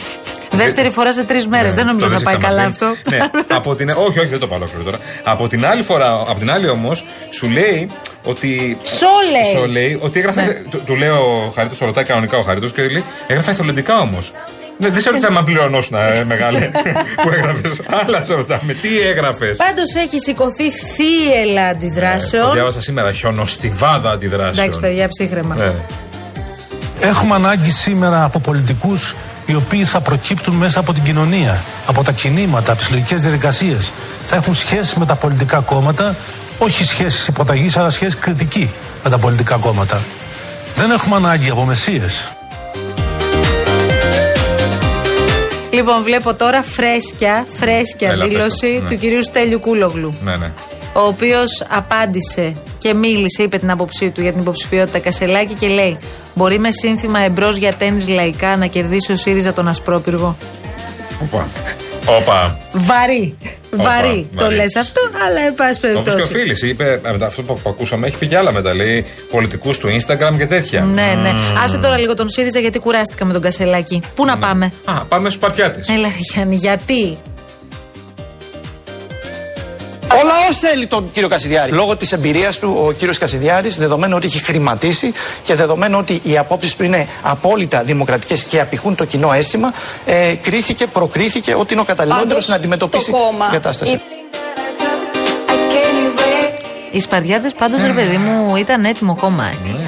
Δεύτερη 0.57 0.91
φορά 0.91 1.13
σε 1.13 1.25
τρεις 1.25 1.47
μέρες. 1.47 1.71
Ναι, 1.71 1.77
δεν 1.77 1.87
νομίζω 1.87 2.07
το 2.07 2.13
θα 2.13 2.17
δεν 2.17 2.25
πάει 2.25 2.35
σε 2.35 2.41
καλά 2.41 2.71
ξαναπεί. 2.71 2.85
αυτό. 2.85 3.11
Ναι, 3.11 3.57
από 3.57 3.75
την, 3.75 3.89
όχι, 3.89 4.19
όχι, 4.19 4.29
δεν 4.29 4.39
το 4.39 4.47
πάω 4.47 4.59
ολόκληρο 4.59 4.85
τώρα. 4.85 4.99
Από 5.25 5.49
την 5.49 5.67
άλλη 5.67 5.83
φορά, 5.83 6.13
από 6.29 6.39
την 6.39 6.51
άλλη 6.51 6.69
όμως, 6.69 7.05
σου 7.31 7.49
λέει 7.49 7.89
ότι. 8.25 8.79
Σο 8.83 9.07
λέει. 9.31 9.61
Σο 9.61 9.67
λέει 9.67 9.99
ότι 10.03 10.19
έγραφε. 10.19 10.45
Ναι. 10.45 10.55
Του, 10.71 10.83
του 10.87 10.95
λέει 10.97 11.09
ο 11.09 11.53
Χαρίτος, 11.55 11.79
το 11.79 11.85
ρωτάει 11.85 12.05
κανονικά 12.05 12.37
ο 12.39 12.43
Χαρίτος 12.43 12.73
και 12.73 12.83
λέει 12.83 13.05
έγραφε 13.27 13.51
εθελοντικά 13.51 13.99
όμως. 13.99 14.33
Ναι, 14.79 14.89
δεν 14.89 15.01
σε 15.01 15.11
ρωτάμε 15.11 15.39
αν 15.39 15.45
πληρωνόσουν, 15.45 15.97
ε, 15.97 16.25
μεγάλε, 16.25 16.71
που 17.23 17.31
έγραφες. 17.31 17.81
Άλλα 18.07 18.25
σε 18.25 18.35
ρωτάμε. 18.35 18.73
Τι 18.73 19.01
έγραφες; 19.01 19.57
Πάντως 19.57 19.95
έχει 20.05 20.19
σηκωθεί 20.19 20.71
θύελα 20.71 21.63
Το 21.71 21.77
αντιδράσεων. 21.77 22.53
διάβασα 22.53 22.81
σήμερα. 22.81 23.13
Χιονοστιβάδα 23.13 24.11
αντιδράσεων. 24.11 24.59
Εντάξει, 24.67 24.81
παιδιά, 24.81 25.09
ψύχρεμα. 25.09 25.55
Ναι. 25.55 25.73
Έχουμε 27.01 27.35
ανάγκη 27.35 27.71
σήμερα 27.71 28.25
από 28.25 28.39
πολιτικούς 28.39 29.15
οι 29.47 29.55
οποίοι 29.55 29.85
θα 29.85 30.01
προκύπτουν 30.01 30.55
μέσα 30.55 30.81
από 30.81 30.93
την 30.93 31.03
κοινωνία, 31.03 31.63
από 31.87 32.03
τα 32.03 32.13
κινήματα, 32.13 32.73
από 32.73 32.81
τις 32.81 32.91
λογικές 32.91 33.21
διαδικασίες. 33.21 33.93
Θα 34.27 34.37
έχουν 34.37 34.55
σχέση 34.55 34.99
με 34.99 35.07
τα 35.07 35.15
πολιτικά 35.15 35.59
κόμματα, 35.61 36.17
όχι 36.59 36.85
σχέσεις 36.85 37.27
υποταγής, 37.29 37.77
αλλά 37.77 37.91
σχέση 37.91 38.17
κριτική 38.17 38.71
με 39.05 39.11
τα 39.11 39.19
πολιτικά 39.19 39.57
κόμματα. 39.57 40.01
Δεν 40.77 40.91
έχουμε 40.91 41.17
ανάγκη 41.17 41.51
από 41.51 41.65
μεσίες. 41.65 42.29
Λοιπόν, 45.71 46.03
βλέπω 46.03 46.35
τώρα 46.35 46.63
φρέσκια, 46.63 47.47
φρέσκια 47.59 48.09
Έλα, 48.11 48.25
πες 48.25 48.33
το. 48.33 48.39
δήλωση 48.39 48.81
Ναι. 48.83 48.89
του 48.89 48.99
κυρίου 48.99 49.25
Στέλιου 49.25 49.61
Κούλογλου. 49.61 50.15
ναι, 50.25 50.37
ναι. 50.37 50.51
Ο 50.97 51.07
οποίος 51.07 51.65
απάντησε 51.69 52.57
και 52.79 52.95
μίλησε, 52.95 53.43
είπε 53.43 53.59
την 53.59 53.71
άποψή 53.71 54.11
του 54.11 54.21
για 54.23 54.33
την 54.33 54.41
υποψηφιότητα 54.41 54.99
Κασελάκη 54.99 55.55
και 55.55 55.69
λέει: 55.69 55.99
Μπορεί 56.35 56.59
με 56.59 56.69
σύνθημα 56.71 57.19
εμπρός 57.19 57.57
για 57.57 57.73
τέννη 57.73 58.05
λαϊκά 58.07 58.57
να 58.57 58.67
κερδίσει 58.67 59.13
ο 59.13 59.17
ΣΥΡΙΖΑ 59.17 59.53
τον 59.53 59.69
Ασπρόπυργο. 59.69 60.37
Οπα. 61.23 61.47
Όπα. 62.19 62.59
Βαρύ. 62.73 63.37
Βαρύ. 63.71 64.29
Το 64.37 64.43
βαρύ. 64.43 64.55
λες 64.55 64.77
αυτό, 64.77 65.01
αλλά 65.27 65.41
εν 65.47 65.55
πάση 65.55 65.71
Όπως 65.71 65.81
και 65.81 65.97
ο 65.99 66.03
περιπτώσει. 66.03 66.31
Φίλης 66.31 66.63
είπε, 66.63 67.01
ε, 67.05 67.11
μετά 67.13 67.27
αυτό 67.27 67.43
που 67.43 67.61
που 67.63 67.71
ακούσαμε, 67.71 68.07
έχει 68.07 68.17
πει 68.17 68.27
και 68.27 68.37
άλλα 68.37 68.53
μετά. 68.53 68.75
Λέει 68.75 69.05
πολιτικούς 69.31 69.79
του 69.79 69.89
Instagram 69.89 70.37
και 70.37 70.47
τέτοια. 70.47 70.81
Ναι, 70.83 71.15
ναι. 71.23 71.33
Άσε 71.65 71.79
τώρα 71.79 71.99
λίγο 71.99 72.15
τον 72.15 72.29
ΣΥΡΙΖΑ 72.29 72.59
γιατί 72.59 72.79
κουράστηκα 72.79 73.25
με 73.25 73.33
τον 73.33 73.43
Κασελάκη. 73.43 74.03
Πού 74.15 74.25
Ναι. 74.25 74.31
να 74.31 74.39
πάμε; 74.39 74.73
Α, 74.85 74.93
πάμε 75.09 75.31
στου 75.31 75.39
Παρτιάτε. 75.39 75.81
Έλα, 75.89 76.09
Γιάννη, 76.33 76.57
γιατί; 76.57 77.19
Ο 80.13 80.23
λαός 80.27 80.59
θέλει 80.59 80.87
τον 80.87 81.11
κύριο 81.13 81.29
Κασιδιάρη. 81.29 81.73
Λόγω 81.73 81.97
της 81.97 82.13
εμπειρίας 82.13 82.59
του, 82.59 82.83
ο 82.87 82.93
κύριος 82.93 83.19
Κασιδιάρης, 83.19 83.77
δεδομένου 83.79 84.17
ότι 84.17 84.27
έχει 84.27 84.39
χρηματίσει 84.39 85.13
και 85.45 85.55
δεδομένου 85.55 85.99
ότι 86.01 86.21
οι 86.23 86.39
απόψεις 86.39 86.77
του 86.77 86.85
είναι 86.85 87.09
απόλυτα 87.23 87.83
δημοκρατικές 87.83 88.43
και 88.45 88.61
απηχούν 88.61 88.95
το 88.95 89.05
κοινό 89.05 89.33
αίσθημα, 89.33 89.73
ε, 90.07 90.35
κρίθηκε, 90.43 90.87
προκρίθηκε 90.87 91.55
ότι 91.55 91.73
είναι 91.73 91.83
ο 91.83 91.85
καταλληλότερος 91.85 92.29
Πάντως, 92.33 92.49
να 92.49 92.55
αντιμετωπίσει 92.55 93.11
το 93.11 93.17
κόμμα 93.17 93.45
την 93.45 93.53
κατάσταση. 93.53 94.01
Οι 96.91 97.01
Σπαριάτε 97.01 97.51
πάντως, 97.59 97.83
ρε 97.83 97.93
παιδί 97.93 98.17
μου, 98.19 98.57
ήταν 98.57 98.85
έτοιμο 98.85 99.17
κόμμα. 99.21 99.45
ε. 99.45 99.86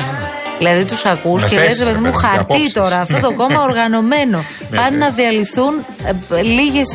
Δηλαδή 0.59 0.85
τους 0.85 1.05
ακούς 1.05 1.43
Με 1.43 1.49
και 1.49 1.57
λες, 1.57 1.65
θέσεις, 1.65 1.79
ρε 1.79 1.85
παιδί 1.85 1.95
ρε 1.95 2.01
μου, 2.01 2.05
παιδί 2.05 2.15
μου, 2.17 2.21
και 2.23 2.27
χαρτί 2.27 2.53
απόψεις. 2.53 2.73
τώρα. 2.73 3.01
Αυτό 3.01 3.21
το 3.21 3.33
κόμμα 3.35 3.63
οργανωμένο. 3.69 4.45
Πάνε 4.77 4.91
ναι. 4.91 4.97
να 4.97 5.11
διαλυθούν 5.11 5.73
λίγες 6.43 6.89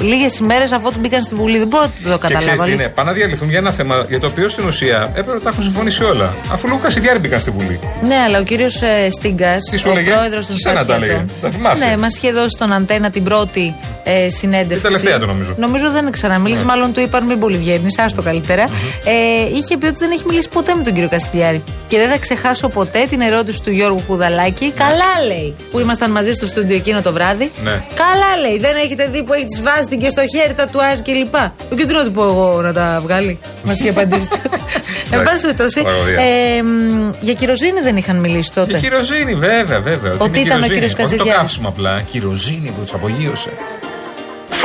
λίγες 0.00 0.38
ημέρες 0.38 0.72
αφού 0.72 0.90
του 0.92 0.98
μπήκαν 1.00 1.22
στη 1.22 1.34
Βουλή. 1.34 1.58
Δεν 1.58 1.66
μπορώ 1.68 1.82
να 1.82 1.88
το 1.88 1.94
Και 1.94 2.02
ξέρεις 2.02 2.20
καταλάβω. 2.20 2.46
τι 2.46 2.52
είναι, 2.70 2.72
αλήθεια. 2.72 2.90
πάνε 2.92 3.10
να 3.10 3.16
διαλυθούν 3.16 3.48
για 3.48 3.58
ένα 3.58 3.70
θέμα 3.70 4.04
για 4.08 4.20
το 4.20 4.26
οποίο 4.26 4.48
στην 4.48 4.66
ουσία 4.66 5.02
έπρεπε 5.08 5.32
να 5.32 5.40
τα 5.40 5.48
έχουν 5.48 5.62
συμφωνήσει 5.62 6.04
όλα. 6.04 6.34
Αφού 6.52 6.68
λόγω 6.68 6.80
Κασιδιάρη 6.82 7.18
μπήκαν 7.18 7.40
στη 7.40 7.50
Βουλή. 7.50 7.80
Ναι, 8.02 8.14
αλλά 8.26 8.38
ο 8.38 8.42
κύριος 8.42 8.82
Στίγκας, 9.18 9.64
Τι 9.70 9.76
σου 9.76 9.86
ο 9.88 9.92
έλεγε; 9.92 10.10
πρόεδρος 10.10 10.46
των 10.46 10.56
Σένα 10.56 10.84
τα 10.86 10.94
έλεγε. 10.94 11.12
Σπαριάτων. 11.12 11.36
Τα 11.42 11.50
θυμάσαι; 11.50 11.84
Ναι, 11.86 11.96
μας 11.96 12.16
είχε 12.16 12.32
δώσει 12.32 12.48
στον 12.48 12.72
Αντένα 12.72 13.10
την 13.10 13.24
πρώτη 13.24 13.74
ε, 14.04 14.28
συνέντευξη. 14.30 14.74
Την 14.74 14.82
τελευταία 14.96 15.18
του, 15.18 15.26
νομίζω. 15.26 15.54
Νομίζω 15.56 15.90
δεν 15.90 16.10
ξαναμίλησε, 16.10 16.60
Ναι. 16.60 16.66
μάλλον 16.66 16.92
του 16.92 17.00
είπαν 17.00 17.24
μην 17.24 17.38
πολύ 17.38 17.56
βγαίνει, 17.56 17.86
άστο 17.96 18.22
καλύτερα. 18.22 18.62
Ε, 19.04 19.56
είχε 19.56 19.76
πει 19.76 19.86
ότι 19.86 19.96
δεν 19.98 20.10
έχει 20.10 20.22
μιλήσει 20.26 20.48
ποτέ 20.48 20.74
με 20.74 20.82
τον 20.82 20.92
κύριο 20.92 21.08
Καστιδιάρη. 21.08 21.62
Και 21.88 21.96
δεν 21.98 22.10
θα 22.16 22.22
ξεχάσω 22.34 22.68
ποτέ 22.68 23.06
την 23.10 23.20
ερώτηση 23.20 23.62
του 23.62 23.70
Γιώργου 23.70 24.02
Κουδαλάκη. 24.06 24.70
Καλά 24.76 25.26
λέει, 25.26 25.54
που 25.70 25.78
ήμασταν 25.80 26.10
μαζί 26.10 26.32
στο 26.32 26.46
στούντιο 26.46 26.76
εκείνο 26.76 27.02
το 27.02 27.12
βράδυ. 27.12 27.50
Ναι. 27.64 27.70
Καλά 27.70 28.30
λέει, 28.48 28.58
δεν 28.58 28.76
έχετε 28.76 29.08
δει 29.12 29.22
που 29.22 29.32
έχει 29.32 29.44
τη 29.44 29.60
βάζει 29.62 29.96
και 29.98 30.08
στο 30.10 30.22
χέρι 30.36 30.54
τατουάζ 30.54 30.98
και 30.98 31.12
λοιπά. 31.12 31.54
Και 31.76 31.84
τι 31.86 31.92
να 31.92 32.04
του 32.04 32.12
πω 32.12 32.22
εγώ 32.24 32.60
να 32.62 32.72
τα 32.72 32.98
βγάλει. 33.02 33.38
Μας 33.64 33.80
είχε 33.80 33.88
απαντήσει. 33.88 34.28
Εν 35.12 35.22
πάση 35.22 35.40
περιπτώσει, 35.40 35.82
Τραγωδία. 35.82 36.20
ε, 36.56 36.62
μ, 36.62 37.10
για 37.20 37.34
κυροζήνη 37.34 37.80
δεν 37.80 37.96
είχαν 37.96 38.16
μιλήσει 38.16 38.50
Και 38.50 38.60
τότε. 38.60 38.78
κυροζίνη, 38.78 39.34
βέβαια, 39.34 39.80
βέβαια. 39.80 40.12
Ότι 40.18 40.38
είναι 40.40 40.48
ήταν 40.48 40.62
ο 40.62 40.66
κυροζίνη; 40.66 40.68
κύριος 40.74 40.92
Όχι 40.92 40.96
το 40.96 41.02
Κασιδιάρης. 41.02 41.40
καύσιμο 41.40 41.68
απλά. 41.68 42.00
Κυροζίνη 42.10 42.70
που 42.76 42.82
τους 42.82 42.92
απογείωσε. 42.94 43.50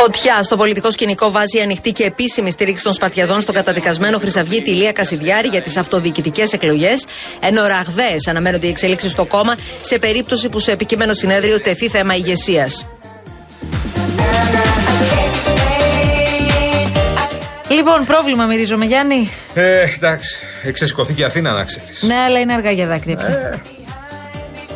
Φωτιά 0.03 0.43
στο 0.43 0.58
πολιτικό 0.58 0.91
σκηνικό 0.91 1.31
βάζει 1.31 1.58
η 1.58 1.62
ανοιχτή 1.62 1.91
και 1.91 2.03
επίσημη 2.03 2.51
στήριξη 2.51 2.84
των 2.84 2.93
Σπαρτιαδών 2.93 3.41
στον 3.41 3.55
καταδικασμένο 3.55 4.17
Χρυσαυγίτη 4.17 4.70
Ηλία 4.70 4.91
Κασιδιάρη 4.91 5.48
για 5.48 5.62
τις 5.62 5.77
αυτοδιοικητικές 5.77 6.53
εκλογές, 6.53 7.05
ενώ 7.39 7.67
ραγδαίες 7.67 8.27
αναμένονται 8.27 8.67
οι 8.67 8.70
εξελίξεις 8.70 9.12
στο 9.12 9.25
κόμμα 9.25 9.55
σε 9.81 10.00
περίπτωση 10.00 10.50
που 10.50 10.60
σε 10.60 10.72
επικείμενο 10.72 11.13
συνέδριο 11.13 11.62
τεθεί 11.62 11.89
θέμα 11.89 12.15
ηγεσίας. 12.15 12.86
Λοιπόν, 17.70 18.05
πρόβλημα 18.05 18.46
μυρίζομαι, 18.46 18.86
Γιάννη. 18.86 19.29
Ε, 19.53 19.81
εντάξει. 19.81 20.39
Εξεσηκωθεί 20.63 21.13
και 21.13 21.22
η 21.22 21.25
Αθήνα, 21.25 21.51
να 21.51 21.63
ξέρεις. 21.63 22.01
Ναι, 22.01 22.15
αλλά 22.15 22.39
είναι 22.39 22.53
αργά 22.53 22.72
για 22.72 22.88
δάκρυα 22.88 23.15
πια. 23.15 23.62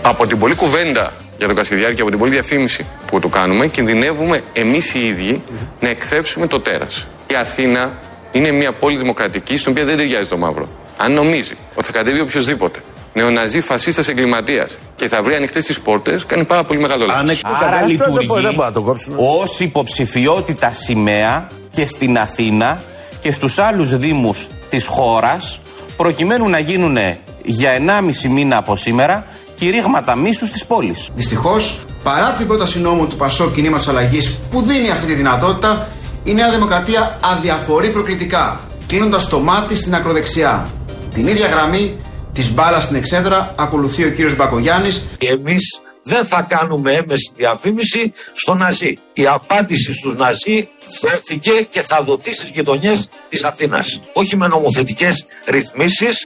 Από 0.02 0.28
την 0.28 0.40
πολλή 0.40 0.56
κουβέντα 0.56 1.14
για 1.38 1.48
τον 1.48 1.56
Κασιδιάρη 1.56 1.96
και 1.96 2.02
από 2.02 2.10
την 2.10 2.20
πολλή 2.20 2.32
διαφήμιση 2.32 2.86
που 3.08 3.20
του 3.20 3.30
κάνουμε, 3.30 3.68
κινδυνεύουμε 3.68 4.42
εμείς 4.54 4.94
οι 4.94 5.08
ίδιοι 5.08 5.42
να 5.80 5.90
εκθέψουμε 5.90 6.48
το 6.48 6.60
τέρας. 6.60 7.08
Η 7.28 7.36
Αθήνα 7.36 8.00
είναι 8.32 8.52
μια 8.52 8.74
πόλη 8.74 8.98
δημοκρατική, 8.98 9.58
στην 9.58 9.72
οποία 9.72 9.86
δεν 9.86 9.98
ταιριάζει 9.98 10.30
το 10.30 10.38
μαύρο. 10.38 10.68
Αν 10.98 11.14
νομίζει 11.14 11.58
ότι 11.76 11.86
θα 11.86 11.92
κατέβει 11.92 12.20
οποιοδήποτε 12.20 12.80
νεοναζί 13.14 13.62
φασίστας 13.62 14.08
εγκληματίας 14.08 14.78
και 14.96 15.08
θα 15.08 15.24
βρει 15.24 15.36
ανοιχτές 15.36 15.66
τις 15.66 15.80
πόρτες, 15.80 16.26
κάνει 16.26 16.44
πάρα 16.44 16.64
πολύ 16.64 16.80
μεγάλο 16.80 17.06
λάθος. 17.06 17.42
Άρα 17.44 17.86
λειτουργεί 17.86 18.28
ως 19.16 19.60
υποψηφιότητα 19.60 20.74
σημαία 20.74 21.48
και 21.72 21.86
στην 21.86 22.18
Αθήνα 22.18 22.82
και 23.20 23.32
στους 23.32 23.60
άλλους 23.60 23.98
δήμους 23.98 24.48
της 24.70 24.86
χώρας 24.86 25.60
προκειμένου 25.98 26.50
να 26.50 26.60
γίνουν 26.60 26.98
για 27.44 27.72
1,5 27.72 28.30
μήνα 28.30 28.58
από 28.58 28.76
σήμερα 28.76 29.26
κηρύγματα 29.56 30.16
μίσους 30.16 30.52
της 30.52 30.66
πόλης. 30.66 31.10
Δυστυχώς, 31.16 31.86
παρά 32.04 32.34
την 32.34 32.48
πρόταση 32.48 32.80
νόμου 32.80 33.08
του 33.08 33.16
Πασό 33.16 33.52
Κινήματος 33.52 33.88
Αλλαγής 33.88 34.40
που 34.52 34.62
δίνει 34.62 34.90
αυτή 34.90 35.06
τη 35.06 35.14
δυνατότητα, 35.14 35.88
η 36.24 36.34
Νέα 36.34 36.52
Δημοκρατία 36.52 37.20
αδιαφορεί 37.24 37.90
προκλητικά, 37.90 38.60
κλείνοντας 38.88 39.30
το 39.30 39.40
μάτι 39.40 39.76
στην 39.76 39.96
ακροδεξιά. 39.96 40.70
Την 41.14 41.28
ίδια 41.28 41.48
γραμμή 41.48 42.00
της 42.34 42.54
μπάλας 42.54 42.84
στην 42.84 42.96
εξέδρα 42.96 43.54
ακολουθεί 43.58 44.04
ο 44.04 44.12
κύριος 44.12 44.36
Μπακογιάννης. 44.36 45.08
Εμείς 45.18 45.80
δεν 46.04 46.26
θα 46.26 46.42
κάνουμε 46.42 46.94
έμεση 46.94 47.32
διαφήμιση 47.36 48.14
στο 48.34 48.54
Ναζί. 48.54 48.98
Η 49.14 49.28
απάντηση 49.28 49.94
στους 49.94 50.16
Ναζί 50.16 50.68
δόθηκε 51.02 51.68
και 51.70 51.82
θα 51.82 52.04
δοθεί 52.04 52.34
στις 52.34 52.50
γειτονιές 52.54 53.08
της 53.30 53.44
Αθήνας. 53.44 54.00
Όχι 54.14 54.38
με 54.38 54.48
νομοθετικές 54.48 55.26
ρυθμίσεις. 55.46 56.26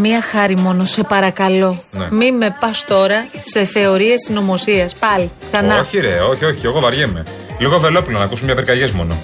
Μία 0.00 0.22
χάρη 0.22 0.56
μόνο, 0.56 0.84
σε 0.84 1.02
παρακαλώ. 1.02 1.82
Ναι. 1.90 2.08
Μη 2.10 2.32
με 2.32 2.56
πας 2.60 2.84
τώρα 2.84 3.26
σε 3.44 3.64
θεωρίες 3.64 4.22
συνωμοσίας. 4.26 4.94
Πάλι, 4.94 5.30
ξανά. 5.46 5.80
Όχι, 5.80 6.00
ρε, 6.00 6.20
όχι, 6.20 6.44
όχι, 6.44 6.58
και 6.58 6.66
εγώ 6.66 6.80
βαριέμαι. 6.80 7.22
Λίγο 7.58 7.78
βελόπινο 7.78 8.18
να 8.18 8.24
ακούσουμε 8.24 8.52
μια 8.52 8.62
πυρκαγιέ 8.62 8.90
μόνο. 8.94 9.16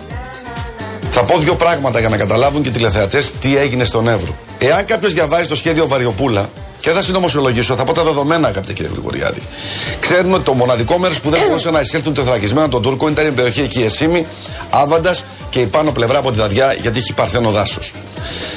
Θα 1.10 1.24
πω 1.24 1.38
δύο 1.38 1.54
πράγματα 1.54 2.00
για 2.00 2.08
να 2.08 2.16
καταλάβουν 2.16 2.62
και 2.62 2.68
οι 2.68 2.72
τηλεθεατές 2.72 3.34
τι 3.40 3.56
έγινε 3.56 3.84
στον 3.84 4.08
Εύρο. 4.08 4.34
Εάν 4.58 4.84
κάποιος 4.84 5.12
διαβάζει 5.12 5.48
το 5.48 5.56
σχέδιο 5.56 5.88
Βαριοπούλα, 5.88 6.48
και 6.84 6.90
δεν 6.90 6.98
θα 6.98 7.06
συνωμοσιολογήσω, 7.06 7.76
θα 7.76 7.84
πω 7.84 7.92
τα 7.92 8.04
δεδομένα, 8.04 8.48
αγαπητέ 8.48 8.72
κύριε 8.72 8.90
Γρηγοριάδη. 8.90 9.42
Ξέρουμε 10.00 10.34
ότι 10.34 10.44
το 10.44 10.54
μοναδικό 10.54 10.98
μέρος 10.98 11.20
που 11.20 11.30
δεν 11.30 11.40
μπορούσαν 11.46 11.72
να 11.72 11.80
εισέλθουν 11.80 12.14
τεθρακισμένα 12.14 12.68
των 12.68 12.82
Τούρκων 12.82 13.12
ήταν 13.12 13.26
η 13.26 13.32
περιοχή 13.32 13.60
εκεί 13.60 13.82
Εσήμη, 13.82 14.26
Άβαντας 14.70 15.24
και 15.50 15.60
η 15.60 15.66
πάνω 15.66 15.92
πλευρά 15.92 16.18
από 16.18 16.30
τη 16.30 16.36
Δαδιά, 16.36 16.76
γιατί 16.80 16.98
έχει 16.98 17.12
παρθένο 17.12 17.50
δάσος. 17.50 17.92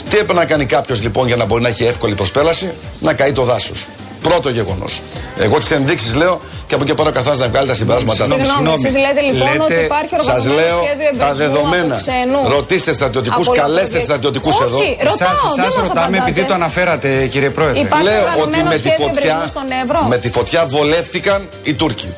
Τι 0.09 0.15
έπρεπε 0.15 0.33
να 0.33 0.45
κάνει 0.45 0.65
κάποιος 0.65 1.01
λοιπόν 1.01 1.27
για 1.27 1.35
να 1.35 1.45
μπορεί 1.45 1.61
να 1.61 1.67
έχει 1.67 1.83
εύκολη 1.83 2.15
προσπέλαση, 2.15 2.71
να 2.99 3.13
καεί 3.13 3.31
το 3.31 3.43
δάσος. 3.43 3.87
Πρώτο 4.29 4.49
γεγονός. 4.49 5.01
Εγώ 5.39 5.57
τις 5.57 5.71
ενδείξεις 5.71 6.15
λέω 6.15 6.41
και 6.67 6.73
από 6.75 6.83
εκεί 6.83 6.93
πέρα 6.93 7.11
καθένας 7.11 7.39
να 7.39 7.47
βγάλει 7.47 7.67
τα 7.67 7.75
συμπεράσματα. 7.75 8.25
Συγγνώμη, 8.25 8.73
εσείς 8.73 8.95
λέτε 9.03 9.21
λοιπόν 9.29 9.61
ότι 9.61 9.73
υπάρχει 9.73 10.09
Σας 10.09 10.19
οργανωμένο 10.21 10.55
λέω 10.59 10.79
σχέδιο 10.83 11.09
τα 11.19 11.27
εμπειρισμού 11.29 11.35
δεδομένα. 11.53 11.95
από 11.95 12.03
ξένους. 12.05 12.43
Ρωτήστε 12.55 12.93
στρατιωτικούς, 12.93 13.47
Από 13.47 13.55
καλέστε 13.55 13.81
λαθροδια- 13.81 14.05
στρατιωτικούς 14.07 14.55
Όχι, 14.55 14.63
εδώ. 14.63 14.77
ρωτάω, 15.11 15.53
δεν 15.55 15.65
Εσάς 15.65 15.75
μας 15.75 15.87
ρωτάμε 15.87 16.05
απαντάτε. 16.17 16.29
επειδή 16.31 16.47
το 16.47 16.53
αναφέρατε 16.53 17.09
κύριε 17.33 17.49
Πρόεδρε. 17.49 17.79
Υπάρχει 17.81 18.03
Λέω 18.03 18.21
ότι 18.21 18.29
οργανωμένο 18.29 18.69
με 18.69 18.75
τη 18.75 18.79
σχέδιο 18.87 19.05
φωτιά, 19.05 19.21
εμπειρισμού 19.21 19.47
στον 19.53 19.67
Εύρο. 19.81 19.99
με 20.11 20.17
τη 20.23 20.29
φωτιά 20.37 20.61
βολεύτηκαν 20.75 21.39
οι 21.63 21.73
Τούρκοι. 21.73 22.09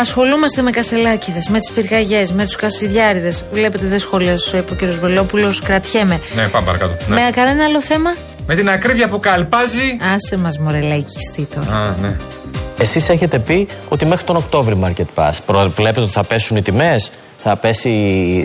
Ασχολούμαστε 0.00 0.62
με 0.62 0.70
κασελάκιδες, 0.70 1.48
με 1.48 1.58
τις 1.58 1.70
πυρκαγιέ, 1.70 2.26
με 2.34 2.44
τους 2.44 2.56
κασιδιάριδες. 2.56 3.44
Βλέπετε, 3.52 3.86
δεν 3.86 3.98
σχολίασε, 3.98 4.56
είπε 4.56 4.72
ο 4.72 4.76
κ. 4.76 4.94
Βελόπουλος. 5.00 5.60
Κρατιέμαι. 5.60 6.20
Ναι, 6.34 6.48
πάμε 6.48 6.66
παρακάτω. 6.66 6.96
Ναι. 7.08 7.14
Με 7.14 7.30
κανένα 7.30 7.64
άλλο 7.64 7.82
θέμα; 7.82 8.14
Με 8.46 8.54
την 8.54 8.70
ακρίβεια 8.70 9.08
που 9.08 9.18
καλπάζει. 9.18 9.98
Άσε 10.14 10.36
μας, 10.36 10.58
μωρέ, 10.58 10.80
λαϊκιστή 10.80 11.48
τώρα. 11.54 11.80
Α, 11.80 11.94
ναι. 12.00 12.16
Εσείς 12.78 13.08
έχετε 13.08 13.38
πει 13.38 13.68
ότι 13.88 14.06
μέχρι 14.06 14.24
τον 14.24 14.36
Οκτώβρη 14.36 14.78
Market 14.84 15.04
Pass. 15.14 15.32
Προβλέπετε 15.46 16.00
ότι 16.00 16.12
θα 16.12 16.24
πέσουν 16.24 16.56
οι 16.56 16.62
τιμές, 16.62 17.12
θα 17.38 17.56
πέσει, 17.56 17.90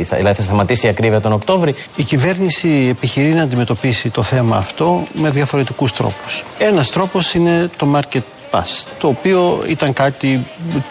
θα, 0.05 0.17
δηλαδή 0.17 0.35
θα 0.35 0.41
σταματήσει 0.41 0.85
η 0.85 0.89
ακρίβεια 0.89 1.21
τον 1.21 1.31
Οκτώβρη; 1.31 1.75
Η 1.95 2.03
κυβέρνηση 2.03 2.87
επιχειρεί 2.89 3.33
να 3.33 3.41
αντιμετωπίσει 3.43 4.09
το 4.09 4.23
θέμα 4.23 4.57
αυτό 4.57 5.03
με 5.13 5.29
διαφορετικούς 5.29 5.93
τρόπους. 5.93 6.43
Ένας 6.57 6.89
τρόπος 6.89 7.33
είναι 7.33 7.69
το 7.77 7.87
market 7.95 8.21
pass, 8.53 8.85
το 8.99 9.07
οποίο 9.07 9.63
ήταν 9.67 9.93
κάτι 9.93 10.45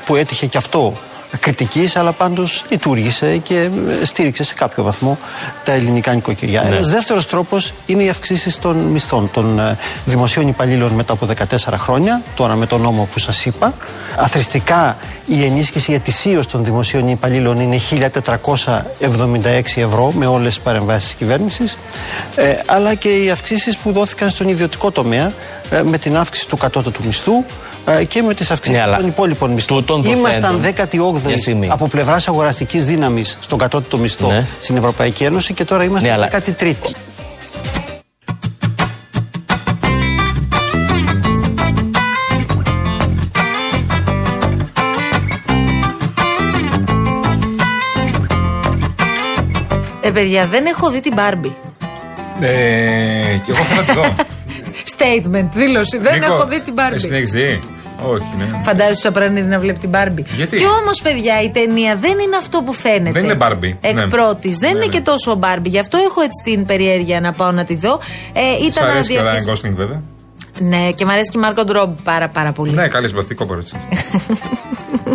που 0.07 0.16
έτυχε 0.16 0.47
και 0.47 0.57
αυτό 0.57 0.92
κριτικής, 1.41 1.97
αλλά 1.97 2.12
πάντως 2.12 2.65
λειτουργήσε 2.69 3.37
και 3.37 3.69
στήριξε 4.05 4.45
σε 4.45 4.55
κάποιο 4.55 4.83
βαθμό 4.83 5.19
τα 5.65 5.73
ελληνικά 5.73 6.12
νοικοκυριά. 6.12 6.62
Ναι. 6.62 6.69
Ένας 6.69 6.91
δεύτερος 6.91 7.27
τρόπος 7.27 7.73
είναι 7.87 8.03
οι 8.03 8.09
αυξήσεις 8.09 8.59
των 8.59 8.77
μισθών 8.77 9.31
των 9.33 9.59
ε, 9.59 9.77
δημοσίων 10.05 10.49
υπαλλήλων 10.49 10.93
μετά 10.93 11.12
από 11.12 11.27
14 11.39 11.57
χρόνια, 11.77 12.23
τώρα 12.37 12.55
με 12.55 12.67
τον 12.67 12.81
νόμο 12.81 13.09
που 13.12 13.19
σας 13.19 13.45
είπα. 13.45 13.75
Αθρηστικά 14.17 14.97
η 15.27 15.45
ενίσχυση 15.45 15.93
ετησίως 15.93 16.47
των 16.47 16.65
δημοσίων 16.65 17.09
υπαλλήλων 17.09 17.61
είναι 17.61 17.81
1.476 17.91 19.62
ευρώ 19.77 20.12
με 20.17 20.27
όλες 20.27 20.55
τις 20.55 20.61
παρεμβάσεις 20.61 21.05
της 21.05 21.15
κυβέρνησης, 21.15 21.79
ε, 22.35 22.55
αλλά 22.67 22.95
και 22.95 23.09
οι 23.09 23.31
αυξήσεις 23.31 23.77
που 23.77 23.93
δόθηκαν 23.93 24.31
στον 24.31 24.49
ιδιωτικό 24.49 24.91
τομέα 24.91 25.33
ε, 25.71 25.83
με 25.83 25.99
την 25.99 26.17
αύξηση 26.17 26.49
του 26.49 26.57
κατώτατου 26.57 27.05
μισθού 27.05 27.33
ε, 27.33 27.45
και 28.09 28.23
με 28.23 28.35
τις 28.35 28.51
αυξήσεις 28.51 28.77
Ναι, 28.79 28.83
αλλά 28.85 28.97
των 28.97 29.07
υπόλοιπων 29.07 29.51
μισθών. 29.51 29.77
τούτων 29.79 30.05
Ήμασταν 30.05 30.41
δοθέντων- 30.41 30.61
Μια 30.61 31.33
18η 31.35 31.39
στιγμή. 31.39 31.69
από 31.71 31.87
πλευράς 31.89 32.29
αγοραστικής 32.29 32.85
δύναμης 32.85 33.39
στον 33.41 33.59
κατώτατο 33.59 33.99
μισθό 33.99 34.29
Ναι. 34.29 34.47
στην 34.61 34.77
Ευρωπαϊκή 34.77 35.25
Ένωση 35.25 35.55
και 35.55 35.65
τώρα 35.65 35.85
είμαστε 35.85 36.09
Ναι, 36.09 36.15
αλλά- 36.15 36.29
13η. 36.29 36.95
Ε, 50.05 50.11
παιδιά, 50.11 50.47
δεν 50.47 50.67
έχω 50.67 50.91
δει 50.91 51.01
την 51.01 51.12
Μπάρμπι. 51.15 51.57
Ε, 52.41 52.47
και 53.45 53.51
εγώ 53.53 53.62
θέλω 53.62 53.81
να 53.81 53.87
τη 53.87 53.93
δω. 53.93 54.15
Statement, 54.97 55.49
δήλωση. 55.55 55.99
Δεν 55.99 56.19
Νίκο, 56.19 56.33
έχω 56.35 56.45
δει 56.47 56.55
την 56.61 56.62
Εσύ 56.62 56.73
Μπάρμπι. 56.73 57.01
την 57.01 57.12
έχεις 57.12 57.31
δει; 57.31 57.61
Όχι, 58.06 58.25
ναι. 58.38 58.61
Φαντάζεσαι 58.62 58.92
ο 58.92 59.00
Σαπρανίδη 59.00 59.49
να 59.49 59.59
βλέπει 59.59 59.78
την 59.78 59.88
Μπάρμπι. 59.88 60.25
Γιατί; 60.37 60.56
Και 60.56 60.64
όμως, 60.80 61.02
παιδιά, 61.02 61.42
η 61.42 61.50
ταινία 61.50 61.97
δεν 61.97 62.18
είναι 62.18 62.37
αυτό 62.37 62.62
που 62.62 62.73
φαίνεται. 62.73 63.11
Δεν 63.21 63.25
είναι 63.25 63.37
Barbie, 63.40 63.76
Εκ 63.80 63.94
ναι. 63.94 64.09
πρώτης. 64.09 64.56
Δεν 64.59 64.71
Ναι, 64.71 64.76
είναι 64.76 64.87
ναι. 64.87 64.92
και 64.92 65.00
τόσο 65.00 65.35
Μπάρμπι. 65.35 65.68
Γι' 65.68 65.78
αυτό 65.78 65.99
έχω 65.99 66.21
έτσι 66.21 66.42
την 66.44 66.66
περιέργεια 66.66 67.21
να 67.21 67.32
πάω 67.32 67.50
να 67.52 67.64
τη 67.64 67.76
δω. 67.76 68.00
Ε, 68.32 68.40
Σ' 68.62 68.66
ήταν 68.66 68.88
αρέσει 68.88 69.09
και 69.09 69.12
ο 69.12 69.16
Ράιν 69.16 69.28
αδιαφυσ... 69.28 69.47
Γκόσλινγκ 69.47 69.76
βέβαια; 69.76 70.02
Ναι, 70.59 70.92
και 70.94 71.04
μου 71.04 71.11
αρέσει 71.12 71.30
και 71.30 71.38
η 71.38 71.40
Μάρκο 71.40 71.64
Ντρόμπ 71.64 71.97
πάρα, 72.04 72.28
πάρα 72.28 72.52
πολύ. 72.52 72.73
Ναι, 72.73 72.88
καλή 72.88 73.09
συμπαθητικό 73.09 73.47
κορίτσι. 73.47 73.75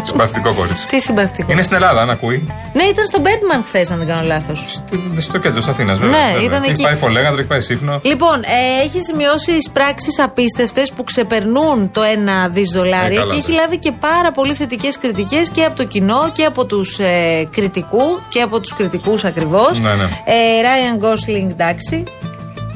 συμπαθητικό 0.03 0.53
κορίτσι. 0.53 0.87
Τι 0.87 0.99
συμπαθητικό. 0.99 1.51
Είναι 1.51 1.61
στην 1.61 1.75
Ελλάδα, 1.75 2.01
αν 2.01 2.09
ακούει. 2.09 2.47
Ναι, 2.73 2.83
ήταν 2.83 3.05
στο 3.05 3.19
Μπέρτμαν 3.19 3.63
χθες, 3.67 3.91
αν 3.91 3.97
δεν 3.97 4.07
κάνω 4.07 4.21
λάθος. 4.21 4.81
Στο 5.17 5.37
κέντρο 5.37 5.59
της 5.59 5.67
Αθήνας, 5.67 5.99
βέβαια. 5.99 6.19
Ναι, 6.19 6.25
βέβαια. 6.25 6.45
ήταν 6.47 6.63
Έχει 6.63 6.71
εκεί. 6.71 6.83
πάει 6.83 6.95
Φολέγανδρο, 6.95 7.39
έχει 7.39 7.47
πάει 7.47 7.61
Σύφνο. 7.61 7.99
Λοιπόν, 8.03 8.39
ε, 8.41 8.83
έχει 8.83 8.99
σημειώσει 9.01 9.51
πράξει 9.73 10.07
απίστευτες 10.23 10.91
που 10.91 11.03
ξεπερνούν 11.03 11.91
το 11.91 12.01
1 12.47 12.49
δι 12.49 12.63
δολάρια 12.73 13.17
Ε, 13.17 13.21
καλά, 13.21 13.33
και 13.33 13.39
έχει 13.39 13.51
ναι. 13.51 13.57
λάβει 13.57 13.77
και 13.77 13.91
πάρα 13.91 14.31
πολύ 14.31 14.53
θετικές 14.53 14.97
κριτικές 14.97 15.49
και 15.49 15.63
από 15.63 15.75
το 15.75 15.83
κοινό 15.83 16.31
και 16.33 16.45
από 16.45 16.65
τους 16.65 16.99
ε, 16.99 17.47
κριτικού 17.51 18.19
και 18.29 18.41
από 18.41 18.59
τους 18.59 18.73
κριτικούς 18.73 19.23
ακριβώς. 19.23 19.79
Ναι, 19.79 19.93
ναι. 19.93 20.03
Ε, 20.03 20.61
Ryan 20.63 21.03
Gosling, 21.05 21.49
εντάξει. 21.49 22.03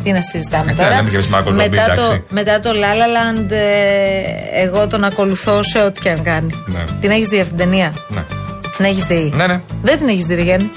Τι 0.04 0.12
να 0.12 0.22
συζητάμε 0.22 0.72
Ε, 0.72 0.76
τώρα; 0.76 0.90
λέμε 0.96 1.10
και 1.10 1.16
εμείς 1.16 1.28
Margot 1.34 1.48
Robbie, 1.48 1.54
μετά, 1.70 1.86
το, 1.86 1.92
εντάξει. 2.02 2.24
μετά 2.30 2.60
το 2.60 2.70
La 2.70 2.92
La 3.02 3.08
Land, 3.16 3.52
ε, 3.52 4.62
εγώ 4.64 4.88
τον 4.88 5.04
ακολουθώ 5.04 5.64
σε 5.64 5.80
ό,τι 5.80 6.02
και 6.02 6.10
αν 6.10 6.24
κάνει. 6.24 6.64
Ναι. 6.66 6.84
Την 7.02 7.12
έχεις 7.12 7.28
δει 7.28 7.38
αυτή 7.40 7.50
την 7.50 7.58
ταινία; 7.58 7.94
Ναι. 8.08 8.24
Την 8.78 8.86
έχεις 8.86 9.04
δει; 9.04 9.34
Ναι, 9.36 9.48
ναι. 9.48 9.62
Δεν 9.82 9.98
την 9.98 10.08
έχεις 10.08 10.26
δει, 10.26 10.36
ρε 10.36 10.42
Γιάννη. 10.42 10.72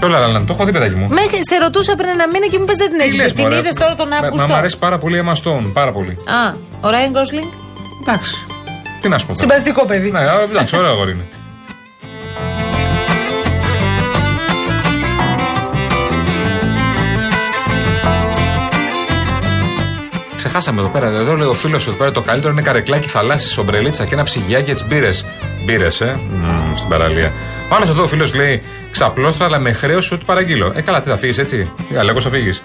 Το 0.00 0.08
Λαλαλάν, 0.08 0.46
το 0.46 0.52
έχω 0.52 0.64
δει, 0.64 0.72
παιδάκι 0.72 0.94
μου. 0.94 1.08
Μέχρι, 1.08 1.36
σε 1.50 1.56
ρωτούσα 1.62 1.94
πριν 1.94 2.08
ένα 2.08 2.28
μήνα 2.32 2.46
και 2.46 2.56
μου 2.58 2.62
είπες 2.64 2.76
δεν 2.76 2.88
την 2.88 2.98
Τι 2.98 3.04
έχεις 3.04 3.16
λες, 3.16 3.26
δει. 3.26 3.32
Την 3.32 3.42
μωρέ. 3.44 3.56
είδες 3.56 3.74
τώρα 3.74 3.94
τον 3.94 4.08
Μα- 4.08 4.16
Μα 4.20 4.26
Αύγουστο. 4.26 4.46
μου 4.46 4.54
αρέσει 4.54 4.78
πάρα 4.78 4.98
πολύ 4.98 5.16
η 5.18 5.22
Emma 5.26 5.32
Stone, 5.42 5.70
πάρα 5.72 5.92
πολύ. 5.92 6.10
Α, 6.10 6.54
ο 6.80 6.90
Ράιν 6.90 7.10
Γκόσλινγκ. 7.10 7.44
Εντάξει. 8.02 8.34
Τι 9.00 9.08
να 9.08 9.18
σου 9.18 9.26
πω. 9.26 9.32
τώρα. 9.32 9.40
Συμπαθητικό 9.48 9.84
παιδί. 9.84 10.10
Ναι, 10.10 10.18
α, 10.20 10.40
εντάξει, 10.50 10.76
ωραίο 10.76 10.90
αγόρι 10.90 11.10
είναι. 11.10 11.24
Ξεχάσαμε 20.48 20.80
εδώ 20.80 20.88
πέρα. 20.88 21.06
Εδώ 21.06 21.34
λέει 21.34 21.48
ο 21.48 21.52
φίλος 21.52 21.86
εδώ 21.86 21.96
πέρα 21.96 22.10
το 22.12 22.20
καλύτερο 22.20 22.52
είναι 22.52 22.62
καρεκλάκι 22.62 23.08
θαλάσσις, 23.08 23.50
σομπρελίτσα 23.50 24.04
και 24.04 24.14
ένα 24.14 24.22
ψυγιάκι 24.22 24.64
για 24.64 24.74
τι 24.74 24.84
μπύρες. 24.84 25.24
Μπύρες, 25.64 26.00
ε, 26.00 26.18
Μμμ, 26.32 26.74
στην 26.76 26.88
παραλία. 26.88 27.32
Ο 27.70 27.74
άλλος 27.74 27.88
εδώ 27.88 28.02
ο 28.02 28.06
φίλος 28.06 28.34
λέει 28.34 28.62
ξαπλώστρα, 28.90 29.46
αλλά 29.46 29.58
με 29.58 29.72
χρέωση 29.72 30.14
ότι 30.14 30.24
παραγγείλω. 30.24 30.72
Ε, 30.76 30.80
καλά, 30.80 31.02
τι 31.02 31.08
θα 31.08 31.16
φύγεις 31.16 31.38
έτσι. 31.38 31.70
Για 31.90 32.04
λέγω 32.04 32.20
θα 32.20 32.30
φύγεις. 32.30 32.62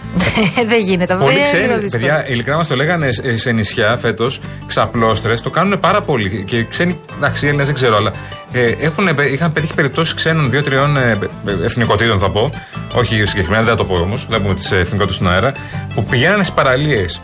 δεν 0.67 0.81
γίνεται. 0.81 1.13
αυτό 1.13 1.25
Πολλοί 1.25 1.37
είναι 1.37 1.45
ξέρουν, 1.45 1.67
λίγο 1.67 1.79
δύσκολο. 1.79 2.05
παιδιά, 2.05 2.27
ειλικρινά 2.29 2.57
μας 2.57 2.67
το 2.67 2.75
λέγανε 2.75 3.11
σε- 3.11 3.37
σε 3.37 3.51
νησιά 3.51 3.97
φέτος, 3.97 4.39
ξαπλώστρες, 4.67 5.41
το 5.41 5.49
κάνουν 5.49 5.79
πάρα 5.79 6.01
πολύ. 6.01 6.43
Και 6.47 6.63
ξένοι, 6.63 6.99
εντάξει, 7.17 7.43
οι 7.43 7.47
Έλληνες 7.47 7.65
δεν 7.65 7.75
ξέρω, 7.75 7.95
αλλά 7.95 8.11
ε, 8.51 8.73
έχουν, 8.79 9.07
είχαν 9.33 9.51
πετύχει 9.51 9.73
περιπτώσεις 9.73 10.13
ξένων 10.13 10.49
δύο-τριών 10.49 10.97
ε, 10.97 11.17
ε, 11.45 11.65
εθνικοτήτων, 11.65 12.19
θα 12.19 12.29
πω. 12.29 12.51
Όχι 12.95 13.25
συγκεκριμένα, 13.25 13.63
δεν 13.63 13.71
θα 13.71 13.77
το 13.77 13.85
πω 13.85 13.95
όμως, 13.95 14.25
δεν 14.29 14.41
πούμε 14.41 14.53
τις 14.55 14.71
εθνικότητες 14.71 15.15
στον 15.15 15.31
αέρα, 15.31 15.53
που 15.95 16.03
πηγαίνανε 16.03 16.43
στις 16.43 16.55
παραλίες, 16.55 17.21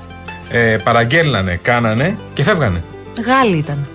ε, 0.50 0.78
παραγγέλνανε, 0.84 1.60
κάνανε 1.62 2.18
και 2.34 2.44
φεύγανε. 2.44 2.84
Γάλλοι 3.26 3.58
ήταν. 3.58 3.88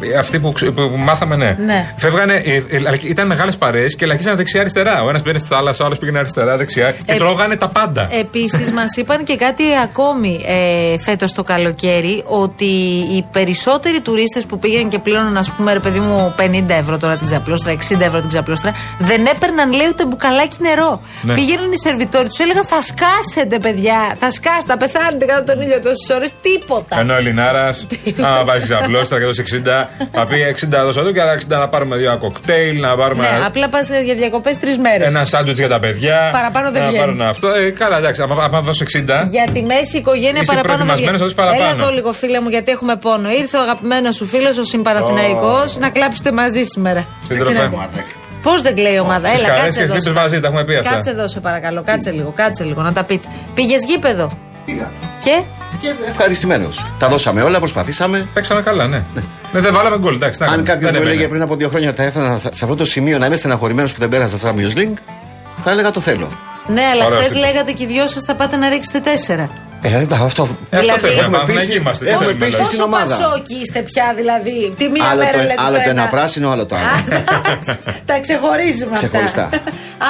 Ε, 0.00 0.18
Αυτοί 0.18 0.38
που, 0.40 0.52
ξε- 0.52 0.70
που, 0.70 0.90
που 0.90 0.96
μάθαμε, 0.96 1.36
ναι. 1.36 1.56
Ναι. 1.58 1.92
Φεύγανε, 1.96 2.34
ε, 2.44 2.54
ε, 2.54 2.62
αλλά 2.76 2.96
ήταν 3.02 3.26
μεγάλες 3.26 3.56
παρέες 3.56 3.96
και 3.96 4.06
λαχίσανε 4.06 4.36
δεξιά-αριστερά. 4.36 5.02
Ο 5.02 5.08
ένας 5.08 5.22
πήγαινε 5.22 5.38
στη 5.38 5.48
θάλασσα, 5.48 5.82
ο 5.82 5.86
άλλος 5.86 5.98
πήγαινε 5.98 6.18
αριστερά-δεξιά 6.18 6.90
και 6.90 7.12
Ε, 7.12 7.16
τρώγανε 7.16 7.56
τα 7.56 7.68
πάντα. 7.68 8.08
Επίσης, 8.12 8.70
μας 8.78 8.96
είπαν 8.96 9.24
και 9.24 9.36
κάτι 9.36 9.62
ακόμη 9.82 10.40
ε, 10.46 10.98
φέτος 10.98 11.32
το 11.32 11.42
καλοκαίρι, 11.42 12.22
ότι 12.26 12.64
οι 13.10 13.24
περισσότεροι 13.32 14.00
τουρίστες 14.00 14.44
που 14.46 14.58
πήγαν 14.58 14.88
και 14.88 14.98
πλήρωναν, 14.98 15.36
ας 15.36 15.50
πούμε, 15.50 15.72
ρε 15.72 15.80
παιδί 15.80 15.98
μου, 15.98 16.34
50 16.38 16.64
ευρώ 16.68 16.98
τώρα 16.98 17.16
την 17.16 17.26
ξαπλώστρα, 17.26 17.72
60 17.72 18.00
ευρώ 18.00 18.20
την 18.20 18.28
ξαπλώστρα, 18.28 18.74
δεν 18.98 19.26
έπαιρναν, 19.26 19.72
λέει, 19.72 19.86
ούτε 19.90 20.06
μπουκαλάκι 20.06 20.56
νερό. 20.60 21.00
Ναι. 21.22 21.34
Πήγαιναν 21.34 21.72
οι 21.72 21.78
σερβιτόροι 21.78 22.28
τους, 22.28 22.38
έλεγαν 22.38 22.64
Θα 22.64 22.80
σκάσετε, 22.82 23.58
παιδιά, 23.58 24.16
θα 24.20 24.30
σκάσετε, 24.30 24.64
θα 24.66 24.76
πεθάνετε 24.76 25.24
κάτω 25.24 25.52
τον 25.52 25.62
ήλιο 25.62 25.80
τόσε 25.80 26.12
ώρε, 26.14 26.26
τίποτα. 26.42 27.00
Ενώ 27.00 27.14
ο 27.14 27.16
Ελληνάρας, 27.16 27.86
άμα 28.26 28.44
βάζεις 28.44 28.68
ξαπλώστρα 28.68 29.18
και 29.18 29.24
δώσει 29.24 29.42
60, 29.64 29.85
θα 30.12 30.26
πει 30.26 30.36
60 30.64 30.82
δώσα 30.84 31.02
του 31.02 31.12
και 31.12 31.20
άλλα 31.20 31.34
60 31.34 31.38
να 31.48 31.68
πάρουμε 31.68 31.96
δύο 31.96 32.16
κοκτέιλ, 32.20 32.80
να 32.80 32.96
πάρουμε 32.96 33.22
Ναι, 33.30 33.44
απλά 33.46 33.68
πας 33.68 33.88
για 34.04 34.14
διακοπές 34.14 34.58
τρεις 34.58 34.78
μέρες. 34.78 35.06
ένα 35.06 35.24
σάντουιτς 35.24 35.58
για 35.58 35.68
τα 35.68 35.78
παιδιά. 35.78 36.28
Παραπάνω 36.32 36.70
δεν 36.70 36.82
να 36.82 36.88
βγαίνει. 36.88 37.04
πάρουν 37.04 37.20
αυτό. 37.22 37.48
Ε, 37.48 37.70
καλά, 37.70 37.96
εντάξει, 37.98 38.22
άμα, 38.22 38.42
άμα 38.44 38.60
δώσω 38.60 38.84
60. 38.84 39.26
Για 39.30 39.46
τη 39.52 39.62
μέση 39.62 39.96
οικογένεια 39.96 40.40
Είσαι 40.40 40.52
παραπάνω 40.52 40.76
δεν 40.78 40.86
προετοιμασμένος 40.86 40.90
να 40.90 40.94
βγαίνει. 40.94 41.16
δώσεις 41.18 41.34
παραπάνω. 41.34 41.62
Έλα 41.62 41.70
εδώ 41.82 41.90
λίγο 41.92 42.12
φίλε 42.12 42.40
μου 42.40 42.48
γιατί 42.48 42.70
έχουμε 42.70 42.96
πόνο. 42.96 43.30
Ήρθε 43.30 43.56
ο 43.56 43.60
αγαπημένος 43.60 44.14
σου 44.14 44.26
φίλος, 44.26 44.58
ο 44.58 44.64
συμπαραθυναϊκός, 44.64 45.76
να 45.78 45.90
κλάψετε 45.90 46.32
μαζί 46.32 46.62
σήμερα. 46.64 47.06
Σύντροφε. 47.28 47.70
Πώς 48.42 48.62
δεν 48.62 48.74
κλαίει 48.74 48.94
η 48.94 48.98
ομάδα, 48.98 49.28
Στις 49.28 49.38
έλα 49.40 49.48
χαρές 49.48 49.62
κάτσε 49.64 49.78
και 49.78 49.84
εδώ. 49.84 49.92
στις 49.92 50.02
σε- 50.04 50.08
λύπες 50.10 50.22
μαζί, 50.22 50.40
τα 50.40 50.46
έχουμε 50.46 50.64
πει 50.64 50.74
αυτά. 50.76 50.90
Κάτσε 50.90 51.10
εδώ 51.10 51.28
σε 51.28 51.40
παρακαλώ, 51.40 51.82
κάτσε 51.86 52.10
λίγο, 52.10 52.32
κάτσε 52.36 52.64
λίγο 52.64 52.82
να 52.82 52.92
τα 52.92 53.04
πείτε. 53.04 53.28
Πήγες 53.54 53.84
γήπεδο; 53.84 54.30
Πήγα. 54.64 54.90
Και; 55.24 55.42
Και 55.80 55.92
ευχαριστημένος. 56.08 56.84
Τα 56.98 57.08
δώσαμε 57.08 57.42
όλα, 57.42 57.58
προσπαθήσαμε. 57.58 58.26
Παίξαμε 58.34 58.62
καλά, 58.62 58.86
ναι. 58.86 59.04
ναι 59.52 59.60
δεν 59.60 59.72
βάλαμε 59.74 59.98
γκολ, 59.98 60.14
εντάξει. 60.14 60.38
τα 60.38 60.44
Αν 60.44 60.50
έκαμε. 60.52 60.68
κάποιος 60.68 60.90
Δεν 60.90 61.00
μου 61.00 61.06
έλεγε 61.06 61.16
έβαινε. 61.24 61.28
πριν 61.30 61.42
από 61.42 61.56
δύο 61.56 61.68
χρόνια 61.68 61.88
ότι 61.88 61.96
θα 61.96 62.02
έφτανα 62.04 62.36
σε 62.38 62.48
αυτό 62.64 62.74
το 62.76 62.84
σημείο 62.84 63.18
να 63.18 63.26
είμαι 63.26 63.36
στεναχωρημένος 63.36 63.92
που 63.92 64.00
δεν 64.00 64.08
πέρασα 64.08 64.38
στα 64.38 64.50
Champions 64.54 64.76
League, 64.78 64.94
θα 65.64 65.70
έλεγα 65.70 65.90
το 65.90 66.00
θέλω. 66.00 66.28
ναι, 66.66 66.82
αλλά 66.92 67.04
Ωραίο 67.06 67.18
χθες 67.18 67.32
φίλο. 67.32 67.44
λέγατε 67.46 67.72
και 67.72 67.82
οι 67.82 67.86
δυο 67.86 68.08
σας 68.08 68.22
θα 68.26 68.34
πάτε 68.34 68.56
να 68.56 68.68
ρίξετε 68.68 69.00
τέσσερα. 69.00 69.48
Ε, 69.82 69.96
εντάξει, 69.98 70.24
αυτό. 70.24 70.42
Ε, 70.70 70.76
αυτό 70.76 70.80
Δηλαδή, 70.80 71.00
θέλουμε, 71.00 71.20
έχουμε 71.20 71.38
πάμε, 71.38 71.52
πείσει- 71.52 71.68
να 71.68 71.74
είμαστε. 71.74 72.04
τι 72.04 72.10
έχουμε 72.10 72.26
θέλουμε, 72.26 72.44
πείσει 72.46 72.56
δηλαδή. 72.56 72.74
στην 72.76 72.90
Πόσο 72.90 72.96
ομάδα. 72.96 73.16
πασόκι 73.16 73.54
είστε 73.54 73.80
πια 73.82 74.12
δηλαδή; 74.16 74.74
Τη 74.78 74.88
μία 74.88 75.04
Άλλο 75.04 75.20
μέρα 75.24 75.38
το, 75.38 75.42
λέτε 75.42 75.54
άλλο 75.66 75.76
το 75.76 75.82
το 75.84 75.90
ένα. 75.90 76.00
ένα 76.02 76.10
πράσινο, 76.10 76.50
άλλο 76.50 76.66
το 76.66 76.76
άλλο. 76.76 77.22
Τα 78.04 78.20
ξεχωρίζουμε 78.20 78.90
αυτά. 78.94 79.06
Ξεχωριστά. 79.06 79.48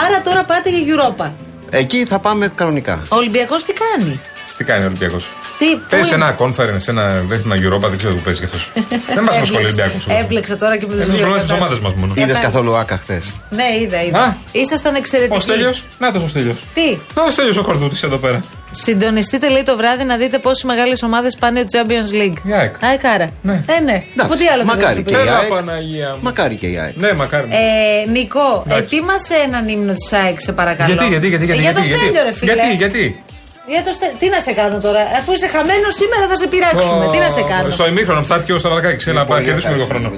Άρα 0.07 0.20
τώρα 0.24 0.42
πάτε 0.44 0.68
για 0.70 0.83
Europa. 0.94 1.26
Εκεί 1.70 2.05
θα 2.05 2.18
πάμε 2.18 2.52
κανονικά. 2.55 3.02
Ο 3.09 3.16
Ολυμπιακός 3.16 3.64
τι 3.64 3.72
κάνει; 3.72 4.20
Τι 4.57 4.64
κάνει 4.64 4.83
ο 4.85 4.87
Ολυμπιακός; 4.87 5.31
Τι, 5.59 5.66
πού 5.75 5.81
Παίζει 5.90 6.09
σε 6.09 6.14
είναι; 6.14 6.25
ένα 6.25 6.37
conference, 6.38 6.88
ένα 6.88 7.23
δεν 7.29 7.38
θυμάμαι 7.40 7.61
Europa, 7.69 7.81
δεν 7.88 7.99
ξέρω 7.99 8.14
που 8.14 8.21
παίζει 8.21 8.38
κι 8.38 8.45
αυτός. 8.45 8.71
δεν 9.14 9.25
μα 9.29 9.37
απασχολεί 9.37 9.62
ο 9.62 9.66
Ολυμπιακός. 9.66 10.07
Έβλεξα 10.09 10.57
τώρα 10.57 10.77
και 10.77 10.87
με 10.88 10.95
Εμείς 10.95 11.07
το 11.07 11.12
προλάβουμε 11.16 11.42
τις 11.42 11.53
ομάδες 11.53 11.79
μας 11.81 11.95
μόνο. 11.95 12.12
Είδες 12.16 12.38
καθόλου 12.38 12.77
άκα 12.77 12.97
χθες; 12.99 13.33
Ναι, 13.51 13.64
είδα, 13.83 14.03
είδα. 14.05 14.19
Α; 14.19 14.35
Ήσασταν 14.53 14.95
εξαιρετικοί. 14.95 15.37
Ο 15.37 15.40
Στέλιος, 15.40 15.85
να 15.99 16.12
το 16.12 16.21
ο 16.25 16.29
Στέλιος. 16.29 16.57
Τι, 16.75 16.99
Ο 17.27 17.31
Στέλιος 17.31 17.57
ο 17.57 17.62
Κορδούτης 17.62 18.03
εδώ 18.03 18.16
πέρα. 18.16 18.42
συντονιστείτε 18.71 19.49
λέει 19.49 19.62
το 19.62 19.77
βράδυ 19.77 20.05
να 20.05 20.16
δείτε 20.16 20.38
πόσε 20.38 20.66
μεγάλες 20.66 21.03
ομάδες 21.03 21.37
πάνε 21.37 21.64
στο 21.69 21.79
Champions 21.81 22.23
League. 22.23 22.37
Η 22.49 22.53
ΑΕΚ. 22.53 22.75
ΑΕΚ 22.81 23.05
άρα. 23.05 23.31
Ναι. 23.42 23.62
Ε, 23.66 23.81
ναι. 23.81 24.03
Από 24.16 24.35
τι 24.35 24.47
άλλο 24.47 24.64
θα 24.64 24.66
μακάρι 24.77 24.95
σας 24.95 25.05
και 25.05 25.12
το 25.12 25.19
η 25.19 25.23
πει. 25.23 25.29
Έλα, 25.29 25.38
ΑΕΚ. 25.38 25.49
Παναγία 25.49 26.09
μου. 26.11 26.19
Μακάρι 26.23 26.55
και 26.55 26.66
η 26.66 26.79
ΑΕΚ. 26.79 26.97
Ναι, 26.97 27.12
μακάρι. 27.12 27.49
Ε, 27.51 28.11
Νικό, 28.11 28.62
Εντάξει. 28.66 28.83
ετοίμασε 28.85 29.35
έναν 29.47 29.69
ύμνο 29.69 29.92
της 29.92 30.12
ΑΕΚ, 30.12 30.40
σε 30.40 30.53
παρακαλώ. 30.53 30.92
Γιατί, 30.95 31.09
γιατί, 31.09 31.29
γιατί, 31.29 31.45
γιατί, 31.45 31.59
Ε, 31.59 31.62
για 31.62 31.75
το 31.75 31.81
γιατί, 31.81 31.99
Στέλιο, 32.03 32.23
ρε 32.23 32.33
φίλε. 32.33 32.53
γιατί, 32.53 32.75
γιατί; 32.75 33.23
Για 33.72 33.83
το 33.85 33.92
Στέλιο. 33.92 34.16
Τι 34.18 34.29
να 34.29 34.40
σε 34.40 34.52
κάνω 34.52 34.79
τώρα, 34.81 35.00
αφού 35.18 35.33
είσαι 35.33 35.48
χαμένος 35.48 35.94
σήμερα 36.00 36.24
θα 36.31 36.37
σε 36.37 36.46
πειράξουμε. 36.46 37.05
Ο- 37.07 37.11
Τι 37.11 37.18
να 37.18 37.31
σε 37.31 37.42
κάνω; 37.42 37.70
Στο 37.70 37.87
ημίχρονο 37.87 38.20
που 38.20 38.26
θα 38.26 38.35
έρθει 38.35 38.46
και 38.46 38.52
ο 38.52 38.59
Σταυρακάκης. 38.59 39.07
Έλα, 39.07 39.24
πάμε 39.24 39.40
να 39.40 39.46
κερδίσουμε 39.46 39.74
λίγο 39.74 39.87
χρόνο. 39.87 40.11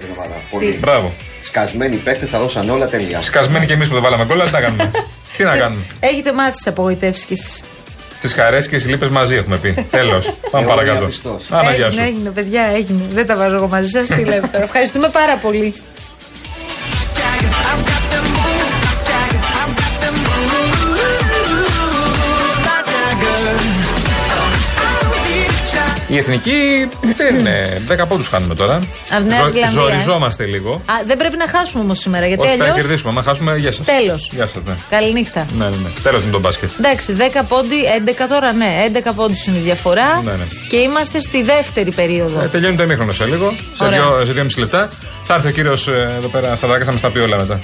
Πολύ. 0.50 0.76
Μπράβο. 0.80 1.12
Σκασμένοι 1.40 1.96
παίκτες 1.96 2.28
θα 2.28 2.38
δώσαν 2.38 2.70
όλα 2.70 2.88
τελεία. 2.88 3.22
Σκασμένοι 3.22 3.66
κι 3.66 3.72
εμείς 3.72 3.88
που 3.88 3.94
δεν 3.94 4.02
βάλαμε 4.02 4.24
γκολ, 4.24 4.40
αλλά 4.40 4.44
τι 4.48 4.52
να 4.52 4.60
κάνουμε; 4.60 4.90
Τι 5.36 5.44
να 5.44 5.56
κάνουμε; 5.56 5.82
Έχετε 6.00 6.32
μάθει 6.32 6.50
τις 6.52 6.66
απογοητεύσεις 6.66 7.24
κι 7.24 7.32
εσεί. 7.32 7.62
Τις 8.20 8.32
χαρές 8.32 8.68
και 8.68 8.76
τις 8.76 8.86
λύπες 8.86 9.08
μαζί 9.08 9.34
έχουμε 9.34 9.56
πει. 9.56 9.86
Τέλος. 9.90 10.32
Πάμε 10.50 10.64
Εγώ 10.64 10.74
παρακάτω. 10.74 10.98
διαπιστώσω. 10.98 11.46
Άνα, 11.56 11.74
γεια 11.74 11.90
σου. 11.90 12.00
Έγινε, 12.00 12.06
έγινε, 12.16 12.30
παιδιά, 12.30 12.62
έγινε. 12.74 13.02
Δεν 13.10 13.26
τα 13.26 13.36
βάζω 13.36 13.56
εγώ 13.56 13.68
μαζί 13.68 13.88
σας. 13.88 14.06
Τι 14.08 14.24
λέτε 14.24 14.46
τώρα. 14.52 14.64
Ευχαριστούμε 14.68 15.08
πάρα 15.08 15.36
πολύ. 15.36 15.74
Η 26.08 26.16
εθνική 26.18 26.88
δεν 27.16 27.36
είναι. 27.38 27.82
10 27.88 28.06
πόντους 28.08 28.28
χάνουμε 28.28 28.54
τώρα. 28.54 28.74
Από 29.10 29.24
Νέα 29.24 29.36
Ζηλανδία, 29.36 29.62
ε. 29.66 29.70
Ζοριζόμαστε 29.70 30.44
λίγο. 30.44 30.72
Α, 30.86 30.94
δεν 31.06 31.16
πρέπει 31.16 31.36
να 31.36 31.48
χάσουμε 31.48 31.82
όμως 31.82 31.98
σήμερα, 31.98 32.26
γιατί 32.26 32.42
Όχι, 32.46 32.56
θα 32.56 32.62
αλλιώ. 32.64 32.74
κερδίσουμε. 32.76 33.12
Αν 33.16 33.24
χάσουμε, 33.24 33.56
γεια 33.56 33.72
σας. 33.72 33.86
Τέλος. 33.86 34.28
Γεια 34.32 34.46
σας, 34.46 34.62
ναι. 34.66 34.74
Καληνύχτα. 34.90 35.46
Ναι, 35.56 35.64
ναι, 35.64 35.70
ναι. 35.70 35.88
Τέλος 36.02 36.24
με 36.24 36.30
τον 36.30 36.40
μπάσκετ. 36.40 36.70
Εντάξει, 36.78 37.12
10 37.12 37.42
πόντι, 37.48 37.76
11 37.96 38.26
τώρα, 38.28 38.52
ναι. 38.52 38.84
11 38.92 39.12
πόντους 39.14 39.46
είναι 39.46 39.56
η 39.56 39.60
διαφορά. 39.60 40.20
Ναι, 40.24 40.30
ναι. 40.32 40.44
Και 40.68 40.76
είμαστε 40.76 41.20
στη 41.20 41.42
δεύτερη 41.42 41.90
περίοδο. 41.92 42.40
Ε, 42.42 42.46
τελειώνει 42.46 42.76
το 42.76 42.82
ημίχρονο 42.82 43.12
σε 43.12 43.24
λίγο. 43.24 43.54
Σε 43.76 43.84
Ωραία. 43.84 43.98
δύο, 44.02 44.24
σε 44.24 44.32
δύο 44.32 44.44
μισή 44.44 44.58
λεπτά. 44.60 44.90
Θα 45.24 45.34
έρθει 45.34 45.48
ο 45.48 45.50
κύριος 45.50 45.88
εδώ 45.88 46.28
πέρα 46.28 46.56
στα 46.56 46.66
δάκα, 46.66 46.84
θα 46.84 46.92
μας 46.92 47.00
τα 47.00 47.10
πει 47.10 47.18
όλα 47.18 47.36
μετά. 47.36 47.60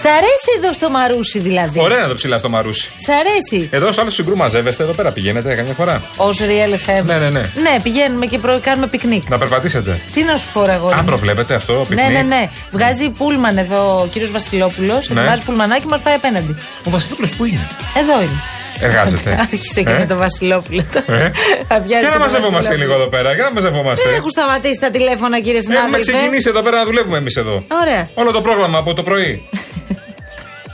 Σ' 0.00 0.04
αρέσει 0.04 0.50
εδώ 0.58 0.72
στο 0.72 0.90
Μαρούσι 0.90 1.38
δηλαδή; 1.38 1.80
Ωραία 1.80 1.98
να 1.98 2.08
το 2.08 2.14
ψηλά 2.14 2.38
στο 2.38 2.48
Μαρούσι. 2.48 2.90
Σ' 2.98 3.08
αρέσει; 3.08 3.68
Εδώ 3.72 3.92
στο 3.92 4.00
άλσος 4.00 4.10
Συγγρού 4.10 4.36
μαζεύεστε, 4.36 4.82
εδώ 4.82 4.92
πέρα 4.92 5.10
πηγαίνετε 5.12 5.54
καμιά 5.54 5.72
φορά; 5.74 6.02
Ω 6.16 6.24
Real 6.28 6.74
FM. 7.00 7.04
Ναι, 7.04 7.18
ναι, 7.18 7.30
ναι. 7.30 7.40
Ναι, 7.40 7.76
πηγαίνουμε 7.82 8.26
και 8.26 8.38
προ... 8.38 8.60
κάνουμε 8.62 8.86
πικνίκ. 8.86 9.28
Να 9.28 9.38
περπατήσετε. 9.38 10.00
Τι 10.14 10.22
να 10.22 10.36
σου 10.36 10.46
πω, 10.52 10.64
ρε, 10.64 10.72
αγόρι 10.72 10.92
Αν 10.94 11.00
μου; 11.00 11.06
προβλέπετε 11.06 11.54
αυτό, 11.54 11.72
Ναι, 11.78 11.84
πικνίκ. 11.88 12.10
ναι, 12.10 12.22
ναι. 12.22 12.48
Βγάζει 12.70 13.08
πούλμαν 13.08 13.58
εδώ 13.58 14.00
ο 14.00 14.06
κύριος 14.06 14.30
Βασιλόπουλος. 14.30 15.08
Ναι. 15.08 15.20
Ετοιμάζει 15.20 15.42
πουλμανάκι 15.42 15.86
μας 15.86 16.00
πάει 16.00 16.14
απέναντι. 16.14 16.56
Ο 16.84 16.90
Βασιλόπουλος 16.90 17.30
που 17.30 17.44
είναι; 17.44 17.68
Εδώ 17.98 18.20
είναι. 18.20 18.38
Εργάζεται. 18.82 19.36
Άρχισε 19.40 19.82
και 19.82 19.90
Ε; 19.90 19.98
με 19.98 20.06
το 20.06 20.16
Βασιλόπουλο. 20.16 20.82
Ε; 21.06 21.30
Θα 21.68 21.80
πιάσει 21.80 21.86
Για 21.86 21.98
και 22.00 22.06
να 22.06 22.12
το 22.12 22.18
μαζευόμαστε 22.18 22.56
Βασιλόπουλο. 22.56 22.76
λίγο 22.82 22.92
εδώ 22.94 23.06
πέρα. 23.08 23.34
Για 23.34 23.44
να 23.44 23.52
μαζευόμαστε. 23.52 24.08
Δεν 24.08 24.14
έχουν 24.18 24.30
σταματήσει 24.30 24.78
τα 24.80 24.90
τηλέφωνα, 24.90 25.36
κύριε 25.40 25.58
Έχουμε 25.62 25.74
συνάδελφε. 25.76 26.12
ξεκινήσει 26.12 26.48
εδώ 26.48 26.62
πέρα 26.62 26.76
να 26.76 26.84
δουλεύουμε 26.84 27.16
εμείς 27.18 27.36
εδώ. 27.36 27.64
Ωραία. 27.82 28.08
Όλο 28.14 28.30
το 28.30 28.40
πρόγραμμα 28.40 28.78
από 28.78 28.94
το 28.94 29.02
πρωί. 29.02 29.42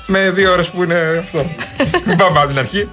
Με 0.06 0.30
δύο 0.30 0.52
ώρες 0.52 0.70
που 0.70 0.82
είναι 0.82 1.22
αυτό. 1.24 1.46
Μην 2.04 2.16
πάμε 2.16 2.38
από 2.38 2.48
την 2.48 2.58
αρχή. 2.58 2.88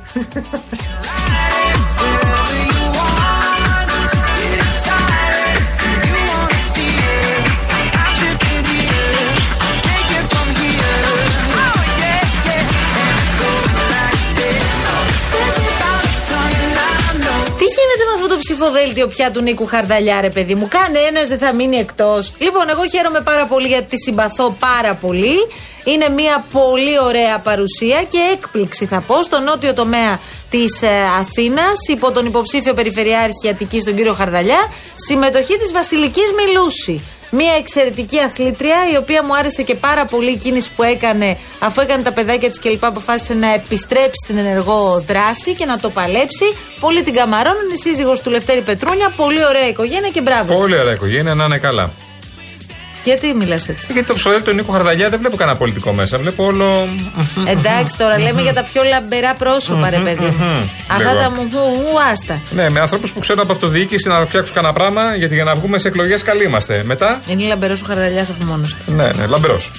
Ψηφοδέλτιο 18.53 19.07
πια 19.07 19.31
του 19.31 19.41
Νίκου 19.41 19.65
Χαρδαλιά, 19.65 20.21
ρε 20.21 20.29
παιδί 20.29 20.55
μου. 20.55 20.67
Κάνε 20.67 20.99
ένας, 20.99 21.27
δεν 21.27 21.37
θα 21.37 21.53
μείνει 21.53 21.75
εκτός. 21.75 22.33
Λοιπόν, 22.37 22.69
εγώ 22.69 22.81
χαίρομαι 22.87 23.21
πάρα 23.21 23.45
πολύ 23.45 23.67
γιατί 23.67 23.85
τη 23.85 23.97
συμπαθώ 23.97 24.55
πάρα 24.59 24.93
πολύ. 24.93 25.35
Είναι 25.83 26.09
μια 26.09 26.45
πολύ 26.51 26.99
ωραία 26.99 27.39
παρουσία 27.39 28.03
και 28.09 28.17
έκπληξη 28.33 28.85
θα 28.85 29.03
πω 29.07 29.23
στο 29.23 29.39
νότιο 29.39 29.73
τομέα 29.73 30.19
της 30.49 30.83
Αθήνας 31.19 31.87
υπό 31.87 32.11
τον 32.11 32.25
υποψήφιο 32.25 32.73
Περιφερειάρχη 32.73 33.49
Αττικής 33.49 33.83
τον 33.83 33.95
κύριο 33.95 34.13
Χαρδαλιά. 34.13 34.71
Συμμετοχή 34.95 35.57
της 35.57 35.71
Βασιλικής 35.71 36.31
Μιλούση. 36.33 37.03
Μια 37.35 37.53
εξαιρετική 37.59 38.19
αθλήτρια, 38.19 38.77
η 38.93 38.97
οποία 38.97 39.23
μου 39.23 39.35
άρεσε 39.35 39.61
και 39.63 39.75
πάρα 39.75 40.05
πολύ 40.05 40.31
η 40.31 40.35
κίνηση 40.35 40.69
που 40.75 40.83
έκανε, 40.83 41.37
αφού 41.59 41.81
έκανε 41.81 42.03
τα 42.03 42.13
παιδάκια 42.13 42.49
της 42.49 42.59
κλπ. 42.59 42.85
Αποφάσισε 42.85 43.33
να 43.33 43.53
επιστρέψει 43.53 44.19
στην 44.23 44.37
ενεργό 44.37 45.03
δράση 45.07 45.53
και 45.53 45.65
να 45.65 45.79
το 45.79 45.89
παλέψει. 45.89 46.45
Πολύ 46.79 47.03
την 47.03 47.13
καμαρώνουν, 47.13 47.69
η 47.75 47.77
σύζυγος 47.77 48.21
του 48.21 48.29
Λευτέρη 48.29 48.61
Πετρούνια. 48.61 49.13
Πολύ 49.15 49.45
ωραία 49.45 49.67
οικογένεια 49.67 50.09
και 50.09 50.21
μπράβο. 50.21 50.53
Πολύ 50.53 50.77
ωραία 50.79 50.93
οικογένεια, 50.93 51.33
να 51.33 51.43
είναι 51.45 51.57
καλά. 51.57 51.91
Γιατί 53.03 53.33
μιλάς 53.33 53.67
έτσι; 53.69 53.87
Γιατί 53.91 54.07
το 54.07 54.13
ψωδέλτιο 54.13 54.51
του 54.51 54.57
Νίκο 54.57 54.71
Χαρδαλιά 54.71 55.09
δεν 55.09 55.19
βλέπω 55.19 55.35
κανένα 55.35 55.57
πολιτικό 55.57 55.91
μέσα. 55.93 56.17
Βλέπω 56.17 56.45
όλο. 56.45 56.87
Εντάξει, 57.47 57.95
τώρα 57.97 58.19
λέμε 58.19 58.41
για 58.41 58.53
τα 58.53 58.63
πιο 58.63 58.83
λαμπερά 58.83 59.33
πρόσωπα, 59.33 59.89
ρε 59.89 59.99
παιδί 59.99 60.25
μου. 60.25 60.45
μμμ. 60.45 60.67
Αυτά 60.87 61.11
Λίγο. 61.11 61.21
τα 61.23 61.29
μου 61.29 61.41
μου, 61.41 61.59
μου, 61.59 61.99
άστα. 62.11 62.39
Ναι, 62.51 62.69
με 62.69 62.79
ανθρώπους 62.79 63.11
που 63.13 63.19
ξέρουν 63.19 63.41
από 63.41 63.51
αυτοδιοίκηση 63.51 64.07
να 64.07 64.25
φτιάξουν 64.25 64.55
κανένα 64.55 64.73
πράγμα, 64.73 65.15
γιατί 65.15 65.33
για 65.35 65.43
να 65.43 65.55
βγούμε 65.55 65.77
σε 65.77 65.87
εκλογές 65.87 66.21
καλοί 66.21 66.43
είμαστε. 66.43 66.81
Μετά, 66.85 67.19
Είναι 67.27 67.43
λαμπερός 67.43 67.81
ο 67.81 67.85
Χαρδαλιάς 67.85 68.29
από 68.29 68.45
μόνος 68.45 68.75
του. 68.75 68.91
ναι, 68.93 69.09
ναι, 69.17 69.25
λαμπερός. 69.25 69.71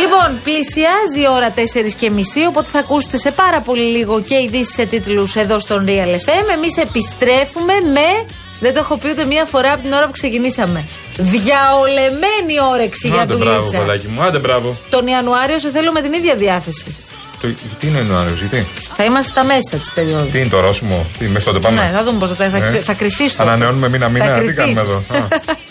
Λοιπόν, 0.00 0.40
πλησιάζει 0.42 1.20
η 1.20 1.28
ώρα 1.34 1.50
4 1.50 1.92
και 1.98 2.10
μισή, 2.10 2.46
οπότε 2.46 2.70
θα 2.70 2.78
ακούσετε 2.78 3.16
σε 3.16 3.30
πάρα 3.30 3.60
πολύ 3.60 3.80
λίγο 3.82 4.22
και 4.22 4.34
ειδήσεις 4.34 4.74
σε 4.74 4.84
τίτλους 4.86 5.36
εδώ 5.36 5.58
στον 5.58 5.84
Real 5.88 6.12
FM. 6.14 6.46
Εμείς 6.54 6.76
επιστρέφουμε 6.76 7.72
με. 7.92 8.34
Δεν 8.62 8.72
το 8.74 8.78
έχω 8.78 8.96
πει 8.96 9.08
ούτε 9.10 9.24
μία 9.24 9.44
φορά 9.44 9.72
από 9.72 9.82
την 9.82 9.92
ώρα 9.92 10.06
που 10.06 10.12
ξεκινήσαμε. 10.12 10.86
Διαολεμένη 11.16 12.54
όρεξη 12.72 13.08
για 13.08 13.20
Άντε 13.22 13.34
μπράβο, 13.34 13.56
δουλίτσα. 13.56 13.78
παιδάκι 13.78 14.08
μου, 14.08 14.22
άντε 14.22 14.38
μπράβο. 14.38 14.76
Τον 14.90 15.06
Ιανουάριο 15.06 15.58
σε 15.58 15.70
θέλω 15.70 15.92
με 15.92 16.00
την 16.00 16.12
ίδια 16.12 16.34
διάθεση. 16.34 16.96
Το, 17.40 17.48
τι 17.78 17.86
είναι 17.86 17.98
ο 17.98 18.02
Ιανουάριο, 18.02 18.34
γιατί; 18.38 18.66
Θα 18.96 19.04
είμαστε 19.04 19.30
στα 19.30 19.44
μέσα 19.44 19.76
της 19.80 19.90
περίοδου. 19.92 20.26
Τι 20.30 20.38
είναι 20.38 20.48
το 20.48 20.60
ρώσιμο, 20.60 21.06
τι, 21.18 21.24
μέχρι 21.28 21.44
τότε 21.44 21.58
πάμε. 21.58 21.80
Ναι, 21.80 21.86
θα 21.94 22.04
δούμε 22.04 22.18
πώς 22.18 22.30
θα, 22.30 22.48
θα, 22.48 22.56
Ε. 22.56 22.80
θα 22.80 22.92
κρυφεί 22.94 23.30
το. 23.30 23.42
Ανανεώνουμε 23.42 23.88
μήνα-μήνα, 23.88 24.24
Θα 24.24 24.32
τι 24.32 24.38
κρυφείς. 24.38 24.56
κάνουμε 24.56 24.80
εδώ. 24.80 24.96
Α. 25.18 25.26